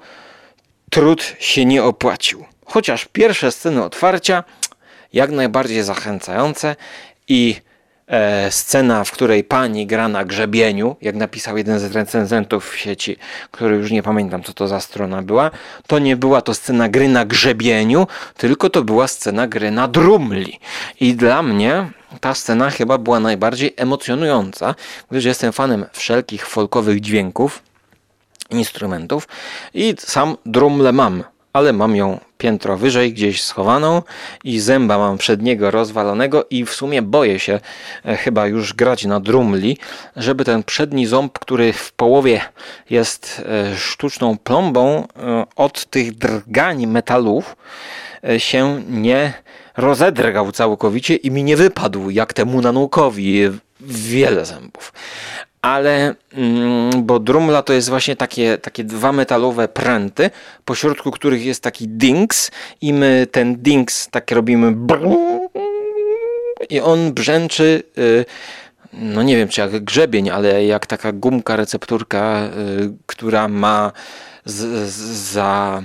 [0.90, 2.44] Trud się nie opłacił.
[2.64, 4.44] Chociaż pierwsze sceny otwarcia
[5.12, 6.76] jak najbardziej zachęcające
[7.28, 7.56] i
[8.50, 13.16] scena, w której pani gra na grzebieniu, jak napisał jeden z recenzentów w sieci,
[13.50, 15.50] który już nie pamiętam co to za strona była,
[15.86, 20.60] to nie była to scena gry na grzebieniu, tylko to była scena gry na drumli.
[21.00, 21.90] I dla mnie
[22.20, 24.74] ta scena chyba była najbardziej emocjonująca,
[25.10, 27.62] gdyż jestem fanem wszelkich folkowych dźwięków,
[28.50, 29.28] instrumentów
[29.74, 34.02] i sam drumle mam, ale mam ją piętro wyżej, gdzieś schowaną
[34.44, 37.60] i zęba mam przedniego rozwalonego i w sumie boję się
[38.04, 39.78] e, chyba już grać na drumli,
[40.16, 42.40] żeby ten przedni ząb, który w połowie
[42.90, 47.56] jest e, sztuczną plombą e, od tych drgań metalów
[48.38, 49.32] się nie
[49.76, 54.92] rozedrgał całkowicie i mi nie wypadł jak temu nanukowi wiele zębów
[55.62, 60.30] ale mm, bo drumla to jest właśnie takie, takie dwa metalowe pręty,
[60.64, 64.74] pośrodku których jest taki dings i my ten dings tak robimy
[66.70, 68.24] i on brzęczy y,
[68.92, 73.92] no nie wiem czy jak grzebień, ale jak taka gumka recepturka, y, która ma
[74.44, 74.96] z, z,
[75.32, 75.82] za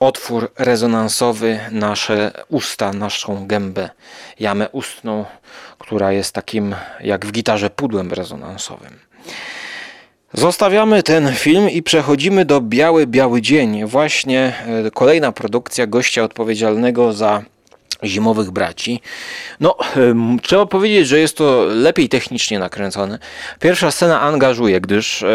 [0.00, 3.90] otwór rezonansowy nasze usta, naszą gębę,
[4.40, 5.24] jamę ustną,
[5.78, 8.98] która jest takim jak w gitarze pudłem rezonansowym.
[10.32, 13.84] Zostawiamy ten film i przechodzimy do Biały Biały Dzień.
[13.84, 14.52] Właśnie
[14.86, 17.42] e, kolejna produkcja gościa odpowiedzialnego za
[18.04, 19.00] Zimowych Braci.
[19.60, 19.76] No,
[20.42, 23.18] trzeba powiedzieć, że jest to lepiej technicznie nakręcone.
[23.60, 25.28] Pierwsza scena angażuje, gdyż e,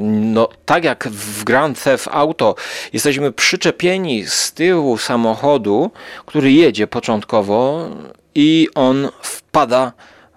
[0.00, 2.54] no, tak jak w Grand Theft Auto
[2.92, 5.90] jesteśmy przyczepieni z tyłu samochodu,
[6.26, 7.88] który jedzie początkowo
[8.34, 9.92] i on wpada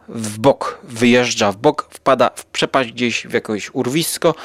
[0.10, 4.36] w bok, wyjeżdża w bok, wpada w przepaść gdzieś w jakieś urwisko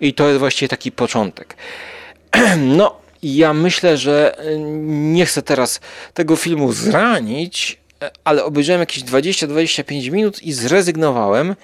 [0.00, 1.56] i to jest właściwie taki początek.
[2.58, 5.80] No, ja myślę, że y, nie chcę teraz
[6.14, 11.56] tego filmu zranić, e, ale obejrzałem jakieś 20-25 minut i zrezygnowałem.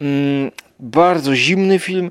[0.00, 2.10] Mm, Bardzo zimny film, e,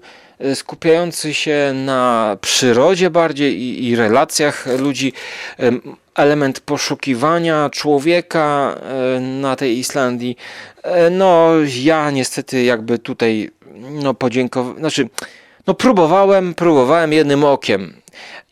[0.54, 5.14] skupiający się na przyrodzie bardziej i, i relacjach ludzi.
[5.58, 5.82] Em,
[6.16, 8.76] Element poszukiwania człowieka
[9.16, 10.38] e, na tej Islandii.
[10.84, 11.52] E, No,
[11.84, 13.52] ja niestety jakby tutaj
[13.92, 15.10] no podziękowałem, znaczy
[15.68, 17.94] no próbowałem, próbowałem jednym okiem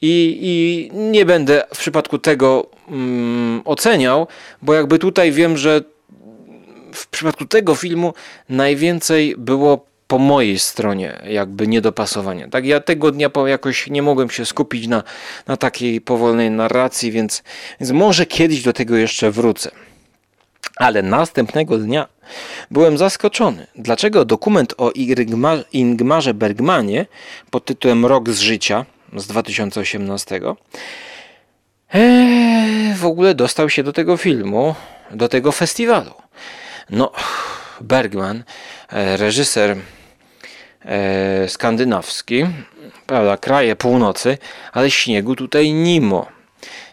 [0.02, 4.28] i, i nie będę w przypadku tego mm, oceniał,
[4.62, 5.82] bo jakby tutaj wiem, że
[6.93, 8.13] w przypadku tego filmu
[8.50, 12.47] najwięcej było po mojej stronie jakby niedopasowania.
[12.47, 15.03] Tak, ja tego dnia jakoś nie mogłem się skupić na,
[15.47, 17.43] na takiej powolnej narracji, więc,
[17.79, 19.71] więc może kiedyś do tego jeszcze wrócę.
[20.75, 22.07] Ale następnego dnia
[22.71, 23.67] byłem zaskoczony.
[23.75, 27.05] Dlaczego dokument o Ingmar- Ingmarze Bergmanie
[27.49, 28.85] pod tytułem Rok z życia
[29.17, 30.41] z 2018
[31.93, 34.75] eee, w ogóle dostał się do tego filmu,
[35.11, 36.11] do tego festiwalu.
[36.89, 37.11] No,
[37.84, 38.43] Bergman,
[38.89, 39.78] e, reżyser
[40.86, 42.46] e, skandynawski,
[43.08, 44.38] prawda, kraje północy,
[44.74, 46.28] ale śniegu tutaj nimo.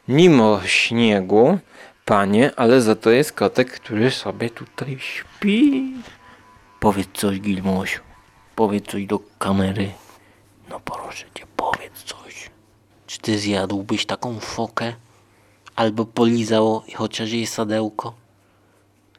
[0.09, 1.59] Nimo śniegu,
[2.05, 5.93] panie, ale za to jest kotek, który sobie tutaj śpi.
[6.81, 8.01] Powiedz coś, Gilmosiu.
[8.57, 9.91] Powiedz coś do kamery.
[10.71, 12.51] No proszę cię, powiedz coś.
[13.07, 14.93] Czy ty zjadłbyś taką fokę?
[15.77, 18.15] Albo polizał chociaż jej sadełko?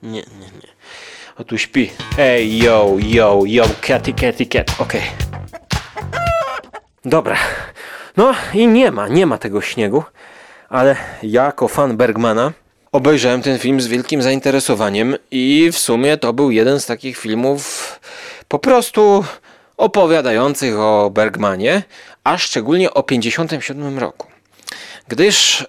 [0.04, 0.72] Nie, nie, nie.
[1.38, 1.92] O tu śpi.
[2.18, 4.72] Ej, yo, yo, yo, catty, catty, cat.
[4.80, 5.02] Okej.
[7.06, 7.38] Dobra.
[8.18, 10.04] No i nie ma, nie ma tego śniegu,
[10.70, 12.52] ale ja jako fan Bergmana
[12.92, 18.00] obejrzałem ten film z wielkim zainteresowaniem i w sumie to był jeden z takich filmów
[18.48, 19.26] po prostu
[19.78, 21.84] opowiadających o Bergmanie,
[22.24, 24.28] a szczególnie o 57 roku.
[25.08, 25.66] Gdyż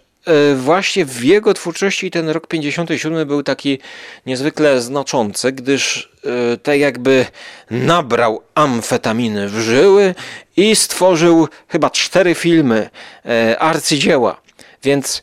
[0.56, 3.78] właśnie w jego twórczości ten rok 57 był taki
[4.26, 7.26] niezwykle znaczący, gdyż e, tak jakby
[7.70, 10.14] nabrał amfetaminy w żyły
[10.56, 12.90] i stworzył chyba cztery filmy,
[13.26, 14.40] e, arcydzieła.
[14.82, 15.22] Więc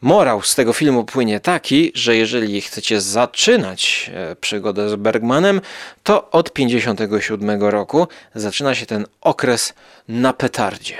[0.00, 5.60] morał z tego filmu płynie taki, że jeżeli chcecie zaczynać e, przygodę z Bergmanem,
[6.02, 9.74] to od 57 roku zaczyna się ten okres
[10.08, 10.96] na petardzie.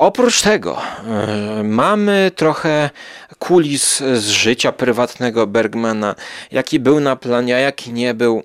[0.00, 2.90] Oprócz tego e, mamy trochę
[3.38, 6.14] kulis z życia prywatnego Bergmana,
[6.52, 8.42] jaki był na planie, a jaki nie był.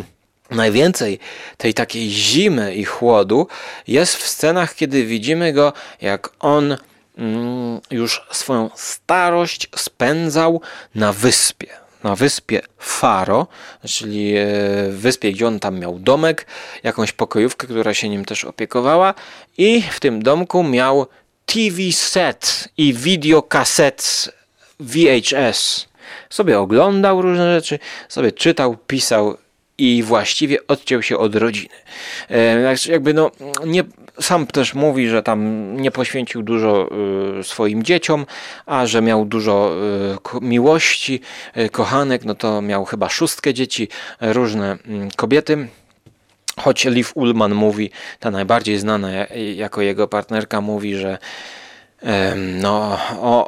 [0.50, 1.18] Najwięcej
[1.56, 3.46] tej takiej zimy i chłodu
[3.86, 6.76] jest w scenach, kiedy widzimy go, jak on
[7.18, 10.60] mm, już swoją starość spędzał
[10.94, 11.87] na wyspie.
[12.04, 13.46] Na wyspie Faro,
[13.86, 14.46] czyli e,
[14.90, 16.46] wyspie, gdzie on tam miał domek,
[16.82, 19.14] jakąś pokojówkę, która się nim też opiekowała,
[19.58, 21.06] i w tym domku miał
[21.46, 24.30] TV set i videokaset
[24.80, 25.88] VHS.
[26.30, 27.78] Sobie oglądał różne rzeczy,
[28.08, 29.36] sobie czytał, pisał
[29.78, 31.74] i właściwie odciął się od rodziny.
[32.28, 33.30] E, znaczy jakby no,
[33.66, 33.84] nie,
[34.20, 35.40] sam też mówi, że tam
[35.76, 36.88] nie poświęcił dużo
[37.40, 38.26] y, swoim dzieciom,
[38.66, 39.72] a że miał dużo
[40.36, 41.20] y, miłości,
[41.56, 43.88] y, kochanek, no to miał chyba szóstkę dzieci,
[44.20, 44.78] różne y,
[45.16, 45.68] kobiety.
[46.58, 47.90] Choć Liv Ullman mówi,
[48.20, 51.18] ta najbardziej znana ja- jako jego partnerka, mówi, że
[52.36, 52.98] no,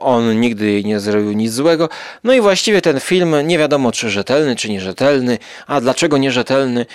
[0.01, 1.89] on nigdy nie zrobił nic złego.
[2.25, 5.39] No i właściwie ten film nie wiadomo, czy rzetelny, czy nierzetelny.
[5.67, 6.87] A dlaczego nierzetelny?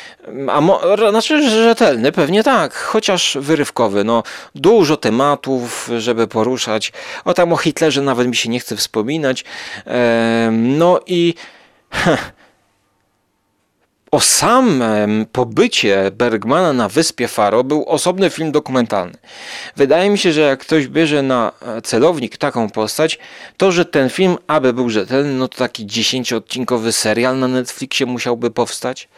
[0.47, 4.03] A mo, znaczy rzetelny, pewnie tak, chociaż wyrywkowy.
[4.03, 4.24] No,
[4.56, 6.93] dużo tematów, żeby poruszać.
[7.26, 9.45] O tam o Hitlerze nawet mi się nie chce wspominać.
[10.51, 11.34] No i
[14.12, 19.18] o samym pobycie Bergmana na wyspie Faro był osobny film dokumentalny.
[19.76, 21.51] Wydaje mi się, że jak ktoś bierze na
[21.84, 23.20] celownik taką postać,
[23.58, 28.51] to że ten film, aby był rzetelny, no to taki 10-odcinkowy serial na Netflixie musiałby
[28.51, 29.10] powstać.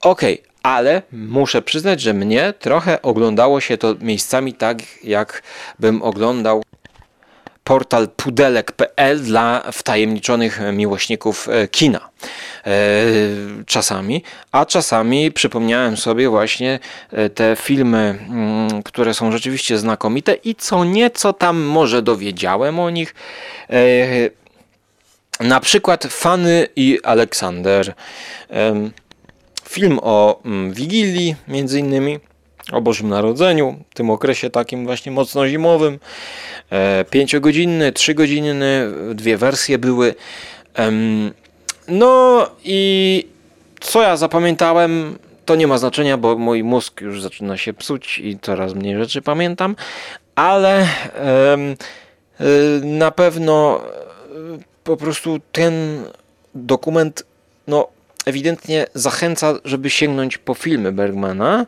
[0.00, 5.42] Okej, ale muszę przyznać, że mnie trochę oglądało się to miejscami tak, jak
[5.78, 6.62] bym oglądał
[7.64, 12.00] portal pudelek.pl dla wtajemniczonych miłośników e, kina.
[12.66, 12.70] E,
[13.66, 16.78] Czasami, a czasami przypomniałem sobie właśnie
[17.12, 22.90] e, te filmy, mm, które są rzeczywiście znakomite i co nieco tam może dowiedziałem o
[22.90, 23.14] nich.
[25.40, 27.94] Na przykład Fanny i Aleksander.
[29.68, 32.18] Film o mm, Wigilii, między innymi,
[32.72, 35.98] o Bożym Narodzeniu, w tym okresie takim właśnie mocno zimowym.
[36.70, 40.14] E, Pięciogodzinny, trzygodzinny, dwie wersje były.
[41.88, 43.28] No i
[43.80, 48.38] co ja zapamiętałem, to nie ma znaczenia, bo mój mózg już zaczyna się psuć i
[48.42, 49.76] coraz mniej rzeczy pamiętam,
[50.34, 51.56] ale e,
[52.82, 56.04] na pewno e, po prostu ten
[56.54, 57.24] dokument
[57.66, 57.88] no,
[58.26, 61.66] ewidentnie zachęca, żeby sięgnąć po filmy Bergmana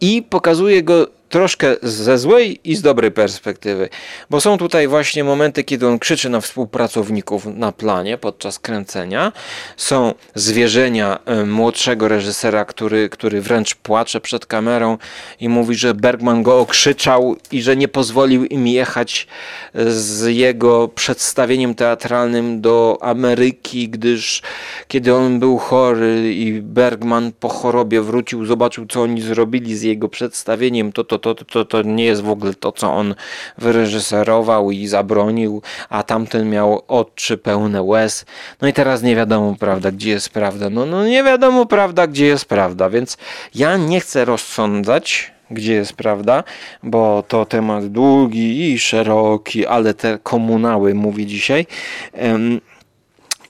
[0.00, 3.88] i pokazuje go troszkę ze złej i z dobrej perspektywy,
[4.30, 9.32] bo są tutaj właśnie momenty, kiedy on krzyczy na współpracowników na planie podczas kręcenia.
[9.76, 14.98] Są zwierzenia e, młodszego reżysera, który, który wręcz płacze przed kamerą
[15.40, 19.26] i mówi, że Bergman go okrzyczał i że nie pozwolił im jechać
[19.74, 24.42] e, z jego przedstawieniem teatralnym do Ameryki, gdyż
[24.88, 30.08] kiedy on był chory i Bergman po chorobie wrócił, zobaczył co oni zrobili z jego
[30.08, 33.14] przedstawieniem, to to, to, to, to, nie jest w ogóle to, co on
[33.58, 38.24] wyreżyserował i zabronił, a tamten miał oczy pełne łez.
[38.60, 40.70] No i teraz nie wiadomo, prawda, gdzie jest prawda.
[40.70, 43.16] No, no nie wiadomo, prawda, gdzie jest prawda, więc
[43.54, 46.44] ja nie chcę rozsądzać, gdzie jest prawda,
[46.82, 51.66] bo to temat długi i szeroki, ale te komunały mówię dzisiaj.
[52.12, 52.60] Em,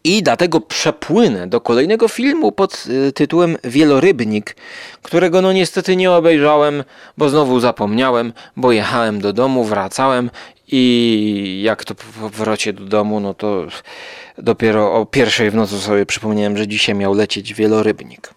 [0.05, 4.57] i dlatego przepłynę do kolejnego filmu pod y, tytułem Wielorybnik,
[5.03, 6.85] którego no niestety nie obejrzałem,
[7.17, 10.31] bo znowu zapomniałem, bo jechałem do domu, wracałem
[10.73, 13.67] i jak to po powrocie do domu, no to
[14.39, 18.31] dopiero o pierwszej w nocy sobie przypomniałem, że dzisiaj miał lecieć Wielorybnik.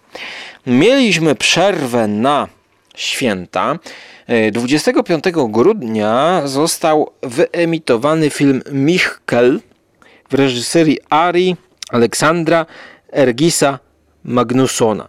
[0.68, 2.48] Mieliśmy przerwę na
[2.96, 3.80] święta.
[4.28, 9.60] E, 25 grudnia został wyemitowany film Michkel
[10.32, 11.56] w reżyserii Ari
[11.90, 12.66] Aleksandra
[13.14, 13.80] Ergisa
[14.24, 15.08] Magnussona.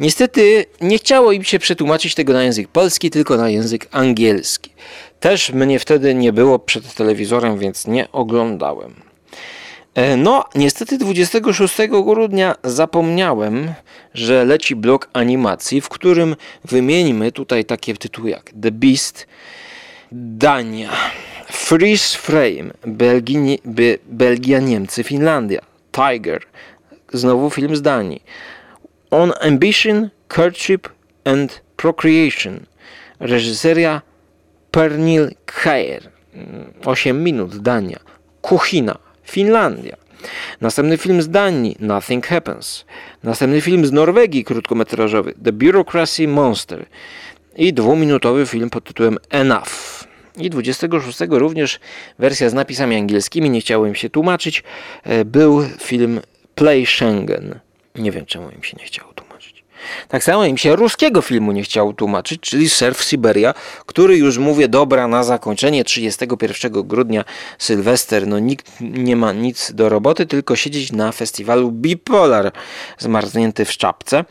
[0.00, 4.70] Niestety nie chciało im się przetłumaczyć tego na język polski, tylko na język angielski.
[5.20, 8.94] Też mnie wtedy nie było przed telewizorem, więc nie oglądałem.
[9.94, 13.72] E, No, niestety 26 grudnia zapomniałem,
[14.14, 19.26] że leci blok animacji, w którym wymieńmy tutaj takie tytuły jak The Beast,
[20.12, 20.90] Dania,
[21.52, 25.60] Freeze Frame, Belgii, Be, Belgia, Niemcy, Finlandia.
[25.92, 26.40] Tiger,
[27.12, 28.22] znowu film z Danii.
[29.10, 30.88] On Ambition, Courtship
[31.24, 32.66] and Procreation.
[33.20, 34.02] Reżyseria
[34.70, 36.10] Pernil Kajer.
[36.84, 37.98] 8 minut, Dania.
[38.40, 39.96] Kuchina, Finlandia.
[40.60, 42.84] Następny film z Danii, Nothing Happens.
[43.22, 46.86] Następny film z Norwegii, krótkometrażowy, The Bureaucracy Monster.
[47.56, 50.01] I dwuminutowy film pod tytułem Enough.
[50.36, 51.80] I 26 również
[52.18, 54.62] wersja z napisami angielskimi, nie chciałem się tłumaczyć,
[55.04, 56.20] e, był film
[56.54, 57.58] Play Schengen.
[57.94, 59.64] Nie wiem czemu im się nie chciało tłumaczyć.
[60.08, 63.54] Tak samo im się ruskiego filmu nie chciało tłumaczyć, czyli Surf Siberia,
[63.86, 67.24] który już mówię, dobra, na zakończenie 31 grudnia
[67.58, 72.52] Sylwester, no nikt nie ma nic do roboty, tylko siedzieć na festiwalu Bipolar,
[72.98, 74.24] zmarznięty w czapce.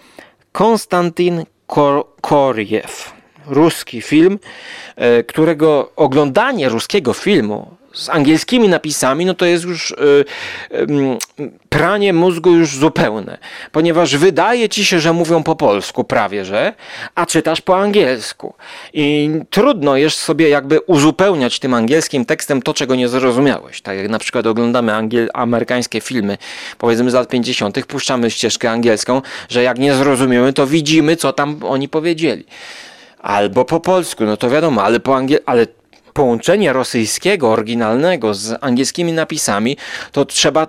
[0.51, 4.39] Konstantin Kor Koriew ruski film,
[4.95, 9.95] e, którego oglądanie ruskiego filmu z angielskimi napisami, no to jest już
[10.69, 11.17] yy,
[11.69, 13.37] pranie mózgu już zupełne,
[13.71, 16.73] ponieważ wydaje ci się, że mówią po polsku prawie, że,
[17.15, 18.53] a czytasz po angielsku.
[18.93, 23.81] I trudno jest sobie jakby uzupełniać tym angielskim tekstem to, czego nie zrozumiałeś.
[23.81, 26.37] Tak jak na przykład oglądamy angiel- amerykańskie filmy,
[26.77, 31.59] powiedzmy z lat 50., puszczamy ścieżkę angielską, że jak nie zrozumiemy, to widzimy, co tam
[31.63, 32.45] oni powiedzieli
[33.21, 35.67] albo po polsku, no to wiadomo, ale po angiel ale
[36.13, 39.77] połączenie rosyjskiego oryginalnego z angielskimi napisami,
[40.11, 40.67] to trzeba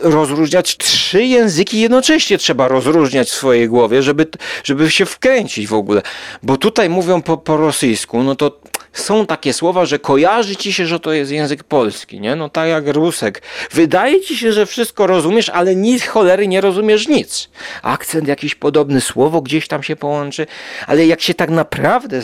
[0.00, 4.26] rozróżniać trzy języki jednocześnie trzeba rozróżniać w swojej głowie, żeby,
[4.64, 6.02] żeby się wkręcić w ogóle.
[6.42, 8.60] Bo tutaj mówią po, po rosyjsku, no to
[9.00, 12.36] są takie słowa, że kojarzy ci się, że to jest język polski, nie?
[12.36, 13.42] No tak jak rusek.
[13.70, 17.48] Wydaje ci się, że wszystko rozumiesz, ale nic cholery nie rozumiesz nic.
[17.82, 20.46] Akcent jakiś podobny, słowo gdzieś tam się połączy,
[20.86, 22.22] ale jak się tak naprawdę,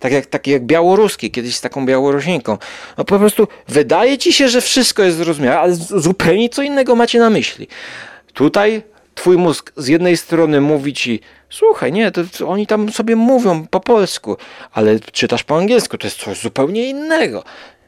[0.00, 2.58] tak jak, tak jak białoruski, kiedyś z taką białorusinką,
[2.98, 7.18] no po prostu wydaje ci się, że wszystko jest zrozumiałe, ale zupełnie co innego macie
[7.18, 7.68] na myśli.
[8.34, 8.82] Tutaj
[9.14, 13.80] twój mózg z jednej strony mówi ci, słuchaj, nie, to, oni tam sobie mówią po
[13.80, 14.36] polsku,
[14.72, 17.44] ale czytasz po angielsku, to jest coś zupełnie innego.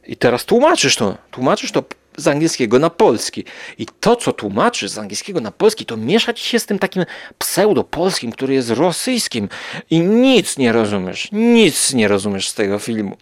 [0.06, 1.84] I teraz tłumaczysz to, tłumaczysz to
[2.16, 3.44] z angielskiego na polski.
[3.78, 7.04] I to, co tłumaczysz z angielskiego na polski, to mieszać się z tym takim
[7.38, 9.48] pseudopolskim, który jest rosyjskim.
[9.90, 11.28] I nic nie rozumiesz.
[11.32, 13.16] Nic nie rozumiesz z tego filmu.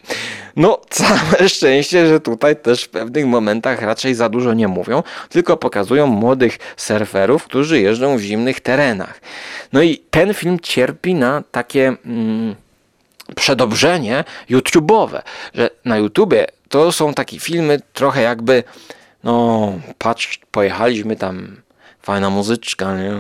[0.56, 5.56] No, całe szczęście, że tutaj też w pewnych momentach raczej za dużo nie mówią, tylko
[5.56, 9.20] pokazują młodych surferów, którzy jeżdżą w zimnych terenach.
[9.72, 11.96] No i ten film cierpi na takie...
[12.04, 12.54] Mm,
[13.34, 15.22] przedobrzenie YouTube'owe,
[15.54, 18.64] że na YouTubie to są takie filmy trochę jakby,
[19.24, 21.62] no patrz, pojechaliśmy tam,
[22.02, 23.12] fajna muzyczka, nie?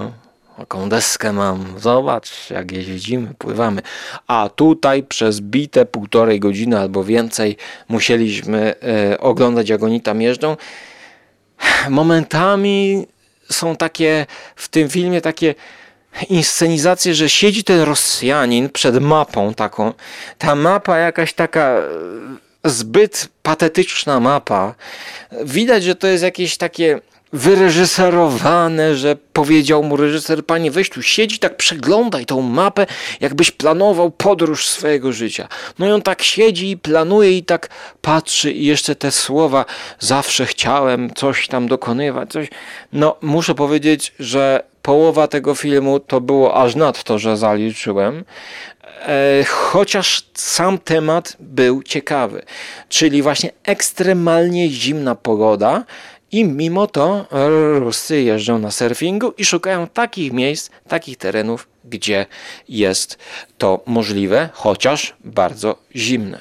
[0.56, 3.82] Taką deskę mam, zobacz jak jeździmy, pływamy.
[4.26, 7.56] A tutaj przez bite półtorej godziny albo więcej
[7.88, 10.56] musieliśmy e, oglądać jak oni tam jeżdżą.
[11.88, 13.06] Momentami
[13.50, 14.26] są takie
[14.56, 15.54] w tym filmie takie
[16.28, 19.92] inscenizację, że siedzi ten Rosjanin przed mapą taką.
[20.38, 21.82] Ta mapa jakaś taka
[22.64, 24.74] zbyt patetyczna mapa.
[25.44, 27.00] Widać, że to jest jakieś takie
[27.32, 32.86] wyreżyserowane, że powiedział mu reżyser, panie weź tu siedzi, tak przeglądaj tą mapę,
[33.20, 35.48] jakbyś planował podróż swojego życia.
[35.78, 37.68] No i on tak siedzi i planuje i tak
[38.02, 39.64] patrzy i jeszcze te słowa,
[39.98, 42.48] zawsze chciałem coś tam dokonywać, coś.
[42.92, 48.24] No muszę powiedzieć, że połowa tego filmu to było aż nadto, że zaliczyłem.
[49.06, 52.42] E, chociaż sam temat był ciekawy,
[52.88, 55.84] czyli właśnie ekstremalnie zimna pogoda
[56.32, 57.26] i mimo to
[57.78, 62.26] Ruscy jeżdżą na surfingu i szukają takich miejsc, takich terenów, gdzie
[62.68, 63.18] jest
[63.58, 66.40] to możliwe, chociaż bardzo zimne.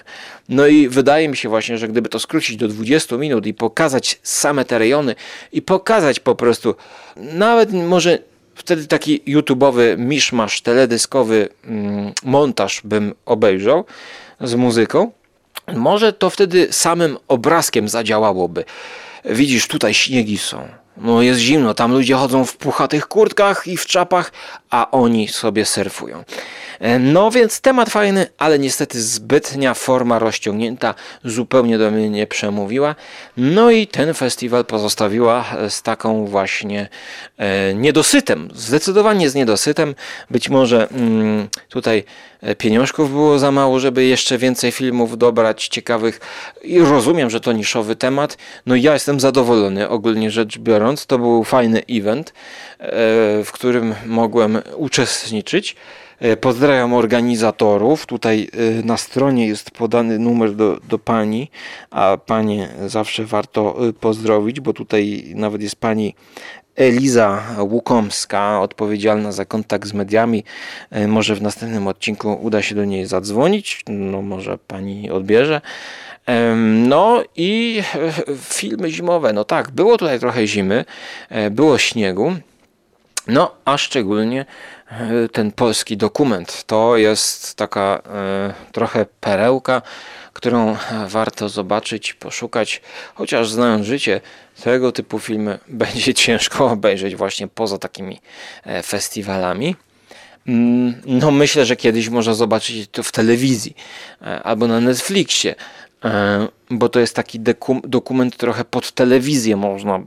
[0.50, 4.20] No i wydaje mi się właśnie, że gdyby to skrócić do 20 minut i pokazać
[4.24, 5.16] same te rejony
[5.52, 6.76] i pokazać po prostu
[7.16, 8.20] nawet może
[8.62, 13.86] wtedy taki YouTube'owy miszmasz teledyskowy mm, montaż bym obejrzał
[14.42, 15.12] z muzyką.
[15.74, 18.64] Może to wtedy samym obrazkiem zadziałałoby.
[19.26, 20.81] Widzisz, tutaj śniegi są.
[20.98, 24.32] No jest zimno, tam ludzie chodzą w puchatych kurtkach i w czapach,
[24.70, 26.24] a oni sobie surfują.
[26.82, 32.96] E, no więc temat fajny, ale niestety zbytnia forma rozciągnięta zupełnie do mnie nie przemówiła.
[33.38, 36.90] No i ten festiwal pozostawiła z taką właśnie
[37.38, 39.96] e, niedosytem, zdecydowanie z niedosytem.
[40.32, 42.04] Być może mm, tutaj
[42.42, 46.20] e, pieniążków było za mało, żeby jeszcze więcej filmów dobrać ciekawych
[46.64, 48.38] i rozumiem, że to niszowy temat.
[48.66, 52.34] No ja jestem zadowolony ogólnie rzecz biorąc to był fajny event, e,
[53.44, 55.76] w którym mogłem uczestniczyć.
[56.20, 58.06] E, Pozdrawiam organizatorów.
[58.06, 61.52] Tutaj e, na stronie jest podany numer do, do pani,
[61.92, 66.16] a panie zawsze warto pozdrowić, bo tutaj nawet jest pani
[66.76, 70.44] Eliza Łukomska, odpowiedzialna za kontakt z mediami.
[71.08, 73.84] Może w następnym odcinku uda się do niej zadzwonić.
[73.88, 75.62] No, może pani odbierze.
[76.66, 79.34] No i e, filmy zimowe.
[79.34, 80.86] No tak, było tutaj trochę zimy,
[81.30, 82.36] e, było śniegu.
[83.28, 84.46] No, a szczególnie
[84.92, 88.02] e, ten polski dokument to jest taka
[88.72, 89.82] trochę perełka,
[90.34, 90.76] którą
[91.08, 92.82] warto zobaczyć, poszukać,
[93.16, 94.22] chociaż znając życie,
[94.64, 98.22] tego typu filmy będzie ciężko obejrzeć właśnie poza takimi
[98.84, 99.76] festiwalami.
[100.48, 103.76] Mm, No, myślę, że kiedyś można zobaczyć to w telewizji
[104.44, 105.56] albo na Netflixie,
[106.70, 107.40] bo to jest taki
[107.84, 110.00] dokument trochę pod telewizję, można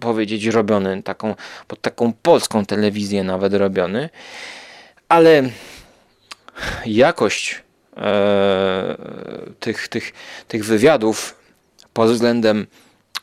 [0.00, 1.34] powiedzieć, robiony, taką,
[1.68, 4.10] pod taką polską telewizję nawet robiony,
[5.08, 5.42] ale
[6.86, 7.62] jakość
[7.96, 8.96] e,
[9.60, 10.12] tych, tych,
[10.48, 11.36] tych wywiadów
[11.92, 12.66] pod względem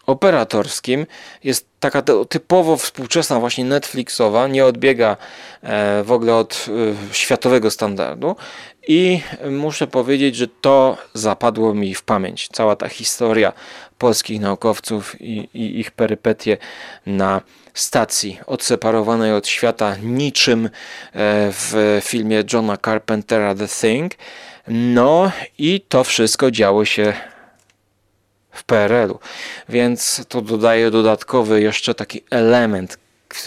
[0.10, 1.06] operatorskim
[1.44, 5.18] jest taka typowo współczesna, właśnie Netflixowa, nie odbiega
[5.64, 6.66] e, w ogóle od
[7.12, 8.36] e, światowego standardu
[8.88, 12.50] i muszę powiedzieć, że to zapadło mi w pamięć.
[12.52, 13.54] Cała ta historia
[13.98, 16.58] polskich naukowców i, i ich perypetie
[17.06, 17.42] na
[17.74, 20.70] stacji odseparowanej od świata niczym e,
[21.52, 24.14] w filmie Johna Carpentera The Thing.
[24.68, 27.14] No i to wszystko działo się
[28.52, 29.20] w PRL-u.
[29.70, 32.98] Więc to dodaje dodatkowy jeszcze taki element
[33.28, 33.38] k-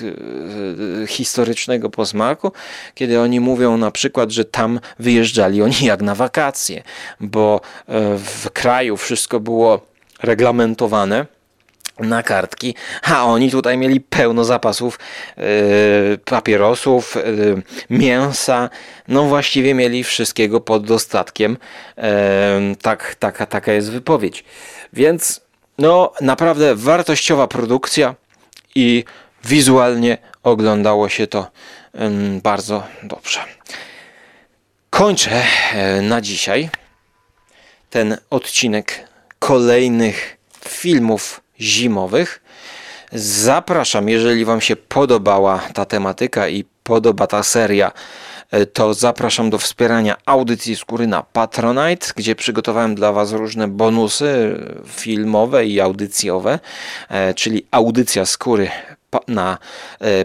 [1.02, 2.52] e, historycznego posmaku,
[2.94, 6.82] kiedy oni mówią na przykład, że tam wyjeżdżali oni jak na wakacje,
[7.20, 9.80] bo e, w kraju wszystko było
[10.22, 11.26] reglamentowane
[12.02, 14.98] na kartki, a oni tutaj mieli pełno zapasów
[15.36, 15.42] e,
[16.24, 17.20] papierosów, e,
[17.90, 18.70] mięsa,
[19.08, 21.56] no właściwie mieli wszystkiego pod dostatkiem.
[21.98, 24.44] E, tak, taka, taka jest wypowiedź.
[24.92, 25.40] Więc
[25.78, 28.14] no naprawdę wartościowa produkcja
[28.74, 29.04] i
[29.44, 31.50] wizualnie oglądało się to
[31.94, 33.40] em, bardzo dobrze.
[34.90, 35.42] Kończę
[35.72, 36.70] e, na dzisiaj
[37.90, 40.36] ten odcinek kolejnych
[40.68, 42.42] filmów zimowych.
[43.12, 47.92] Zapraszam, jeżeli Wam się podobała ta tematyka i podoba ta seria,
[48.50, 54.58] e, to zapraszam do wspierania audycji skóry na Patronite, gdzie przygotowałem dla Was różne bonusy
[54.84, 56.58] e, filmowe i audycjowe,
[57.08, 58.70] e, czyli audycja skóry
[59.28, 59.58] na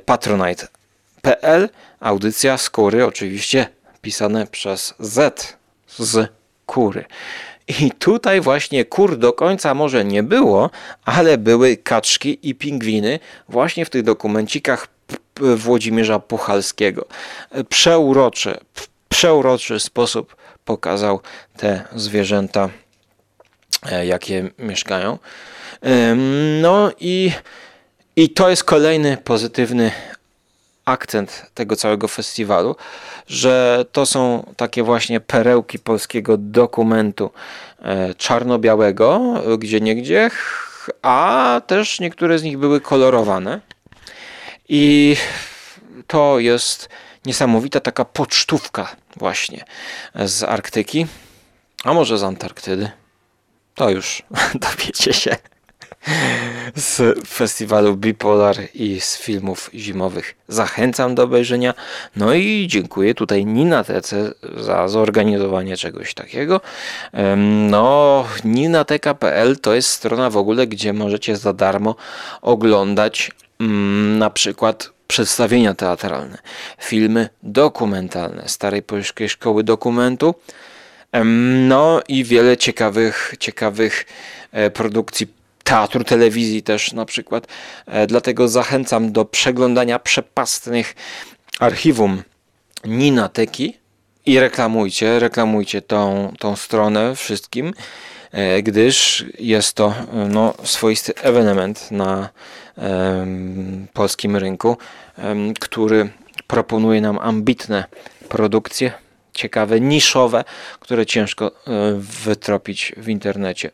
[0.06, 1.70] patronite.pl,
[2.00, 3.68] audycja skóry oczywiście
[4.02, 5.58] pisane przez Z
[6.00, 6.32] z
[6.66, 7.06] kury.
[7.68, 10.70] I tutaj właśnie kur do końca może nie było,
[11.06, 14.88] ale były kaczki i pingwiny właśnie w tych dokumencikach
[15.56, 17.06] Włodzimierza Puchalskiego.
[17.70, 18.58] Przeuroczy,
[19.10, 21.20] przeuroczy sposób pokazał
[21.58, 22.70] te zwierzęta,
[23.92, 25.18] e, jakie mieszkają.
[26.62, 27.32] No i,
[28.16, 29.92] i to jest kolejny pozytywny
[30.88, 32.76] akcent tego całego festiwalu,
[33.28, 37.32] że to są takie właśnie perełki polskiego dokumentu
[37.82, 40.30] e, czarno-białego, gdzie niegdzie,
[41.02, 43.62] a też niektóre z nich były kolorowane.
[44.70, 45.16] I
[46.08, 46.90] to jest
[47.26, 49.66] niesamowita taka pocztówka właśnie
[50.16, 51.08] z Arktyki,
[51.84, 52.92] a może z Antarktydy.
[53.76, 54.24] To już
[54.66, 55.36] dowiecie się
[56.76, 60.36] z festiwalu Bipolar i z filmów zimowych.
[60.48, 61.74] Zachęcam do obejrzenia.
[62.16, 66.62] No i dziękuję tutaj Ninatece za zorganizowanie czegoś takiego.
[67.70, 71.96] No, ninateka.pl to jest strona w ogóle, gdzie możecie za darmo
[72.42, 76.38] oglądać mm, na przykład przedstawienia teatralne,
[76.80, 80.36] filmy dokumentalne Starej Polskiej Szkoły Dokumentu.
[81.68, 84.06] No i wiele ciekawych, ciekawych
[84.52, 85.37] e, produkcji
[85.68, 87.48] teatru, telewizji też na przykład.
[87.86, 90.96] E, Dlatego zachęcam do przeglądania przepastnych
[91.60, 92.24] archiwum
[92.86, 93.78] Ninateki
[94.26, 97.74] i reklamujcie, reklamujcie tą, tą stronę wszystkim,
[98.32, 102.30] e, gdyż jest to e, no, swoisty ewenement na
[103.94, 104.78] polskim rynku,
[105.60, 106.10] który
[106.48, 107.84] proponuje nam ambitne
[108.30, 108.92] produkcje,
[109.34, 110.44] ciekawe, niszowe,
[110.80, 111.52] które ciężko
[112.26, 113.72] wytropić w internecie.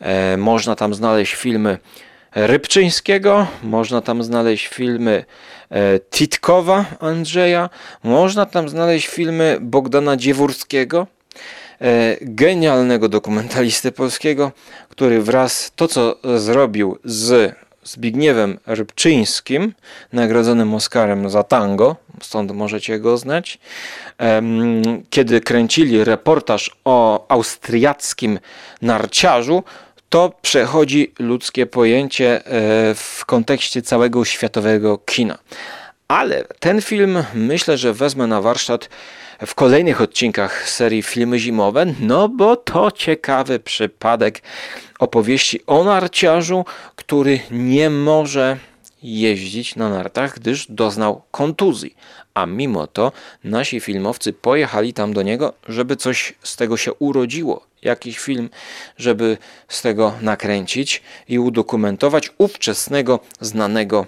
[0.00, 1.78] E, Można tam znaleźć filmy
[2.34, 5.24] Rybczyńskiego, można tam znaleźć filmy
[5.70, 7.70] e, Titkowa Andrzeja,
[8.04, 11.06] można tam znaleźć filmy Bogdana Dziewórskiego,
[11.80, 14.52] e, genialnego dokumentalisty polskiego,
[14.88, 19.74] który wraz to co zrobił z Zbigniewem Rybczyńskim,
[20.12, 23.58] nagrodzonym Oscarem za tango, stąd możecie go znać,
[25.10, 28.38] kiedy kręcili reportaż o austriackim
[28.82, 29.62] narciarzu,
[30.08, 35.38] to przechodzi ludzkie pojęcie e, w kontekście całego światowego kina.
[36.08, 38.88] Ale ten film myślę, że wezmę na warsztat
[39.46, 44.42] w kolejnych odcinkach serii Filmy Zimowe, no bo to ciekawy przypadek
[44.98, 46.64] opowieści o narciarzu,
[46.96, 48.56] który nie może
[49.02, 51.96] jeździć na nartach, gdyż doznał kontuzji.
[52.34, 53.12] A mimo to
[53.44, 57.67] nasi filmowcy pojechali tam do niego, żeby coś z tego się urodziło.
[57.82, 58.50] Jakiś film,
[58.96, 64.06] żeby z tego nakręcić i udokumentować ówczesnego, znanego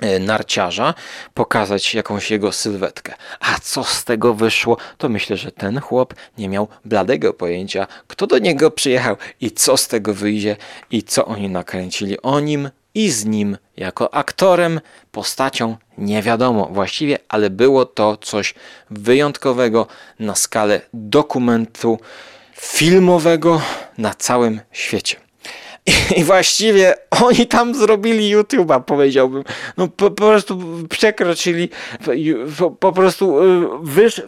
[0.00, 0.94] e, narciarza,
[1.34, 3.14] pokazać jakąś jego sylwetkę.
[3.40, 8.26] A co z tego wyszło, to myślę, że ten chłop nie miał bladego pojęcia, kto
[8.26, 10.56] do niego przyjechał i co z tego wyjdzie
[10.90, 14.80] i co oni nakręcili o nim i z nim jako aktorem,
[15.12, 18.54] postacią, nie wiadomo właściwie, ale było to coś
[18.90, 19.86] wyjątkowego
[20.18, 21.98] na skalę dokumentu
[22.60, 23.62] filmowego
[23.98, 25.16] na całym świecie.
[26.16, 29.44] I właściwie oni tam zrobili YouTube'a, powiedziałbym.
[29.76, 30.58] No po, po prostu
[30.88, 31.68] przekroczyli,
[32.58, 34.22] po, po prostu y, wysz,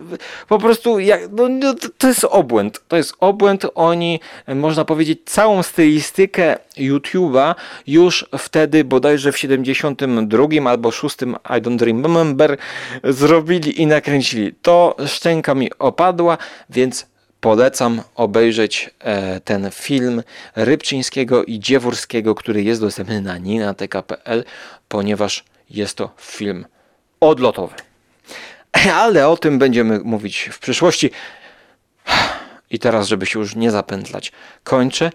[0.48, 2.80] po prostu jak, no, no, to- jest obłęd.
[2.88, 3.66] To jest obłęd.
[3.74, 7.54] Oni, y, można powiedzieć, całą stylistykę YouTube'a
[7.86, 12.56] już wtedy, bodajże w 72 albo 6, I don't remember,
[13.04, 14.54] zrobili i nakręcili.
[14.62, 16.38] To szczęka mi opadła,
[16.70, 17.11] więc
[17.42, 20.22] Polecam obejrzeć e, ten film
[20.56, 24.44] Rybczyńskiego i Dziewórskiego, który jest dostępny na ninatk.pl,
[24.88, 26.66] ponieważ jest to film
[27.20, 27.74] odlotowy.
[28.94, 31.10] Ale o tym będziemy mówić w przyszłości.
[32.70, 34.32] I teraz, żeby się już nie zapętlać,
[34.64, 35.10] kończę.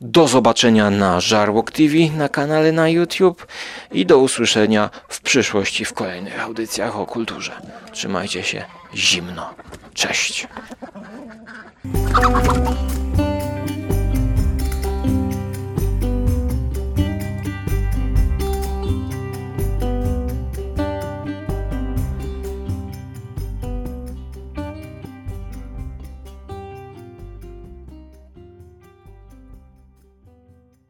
[0.00, 3.46] Do zobaczenia na Żarłok TV na kanale na YouTube
[3.92, 7.52] i do usłyszenia w przyszłości w kolejnych audycjach o kulturze.
[7.92, 9.54] Trzymajcie się zimno.
[9.94, 10.48] Cześć.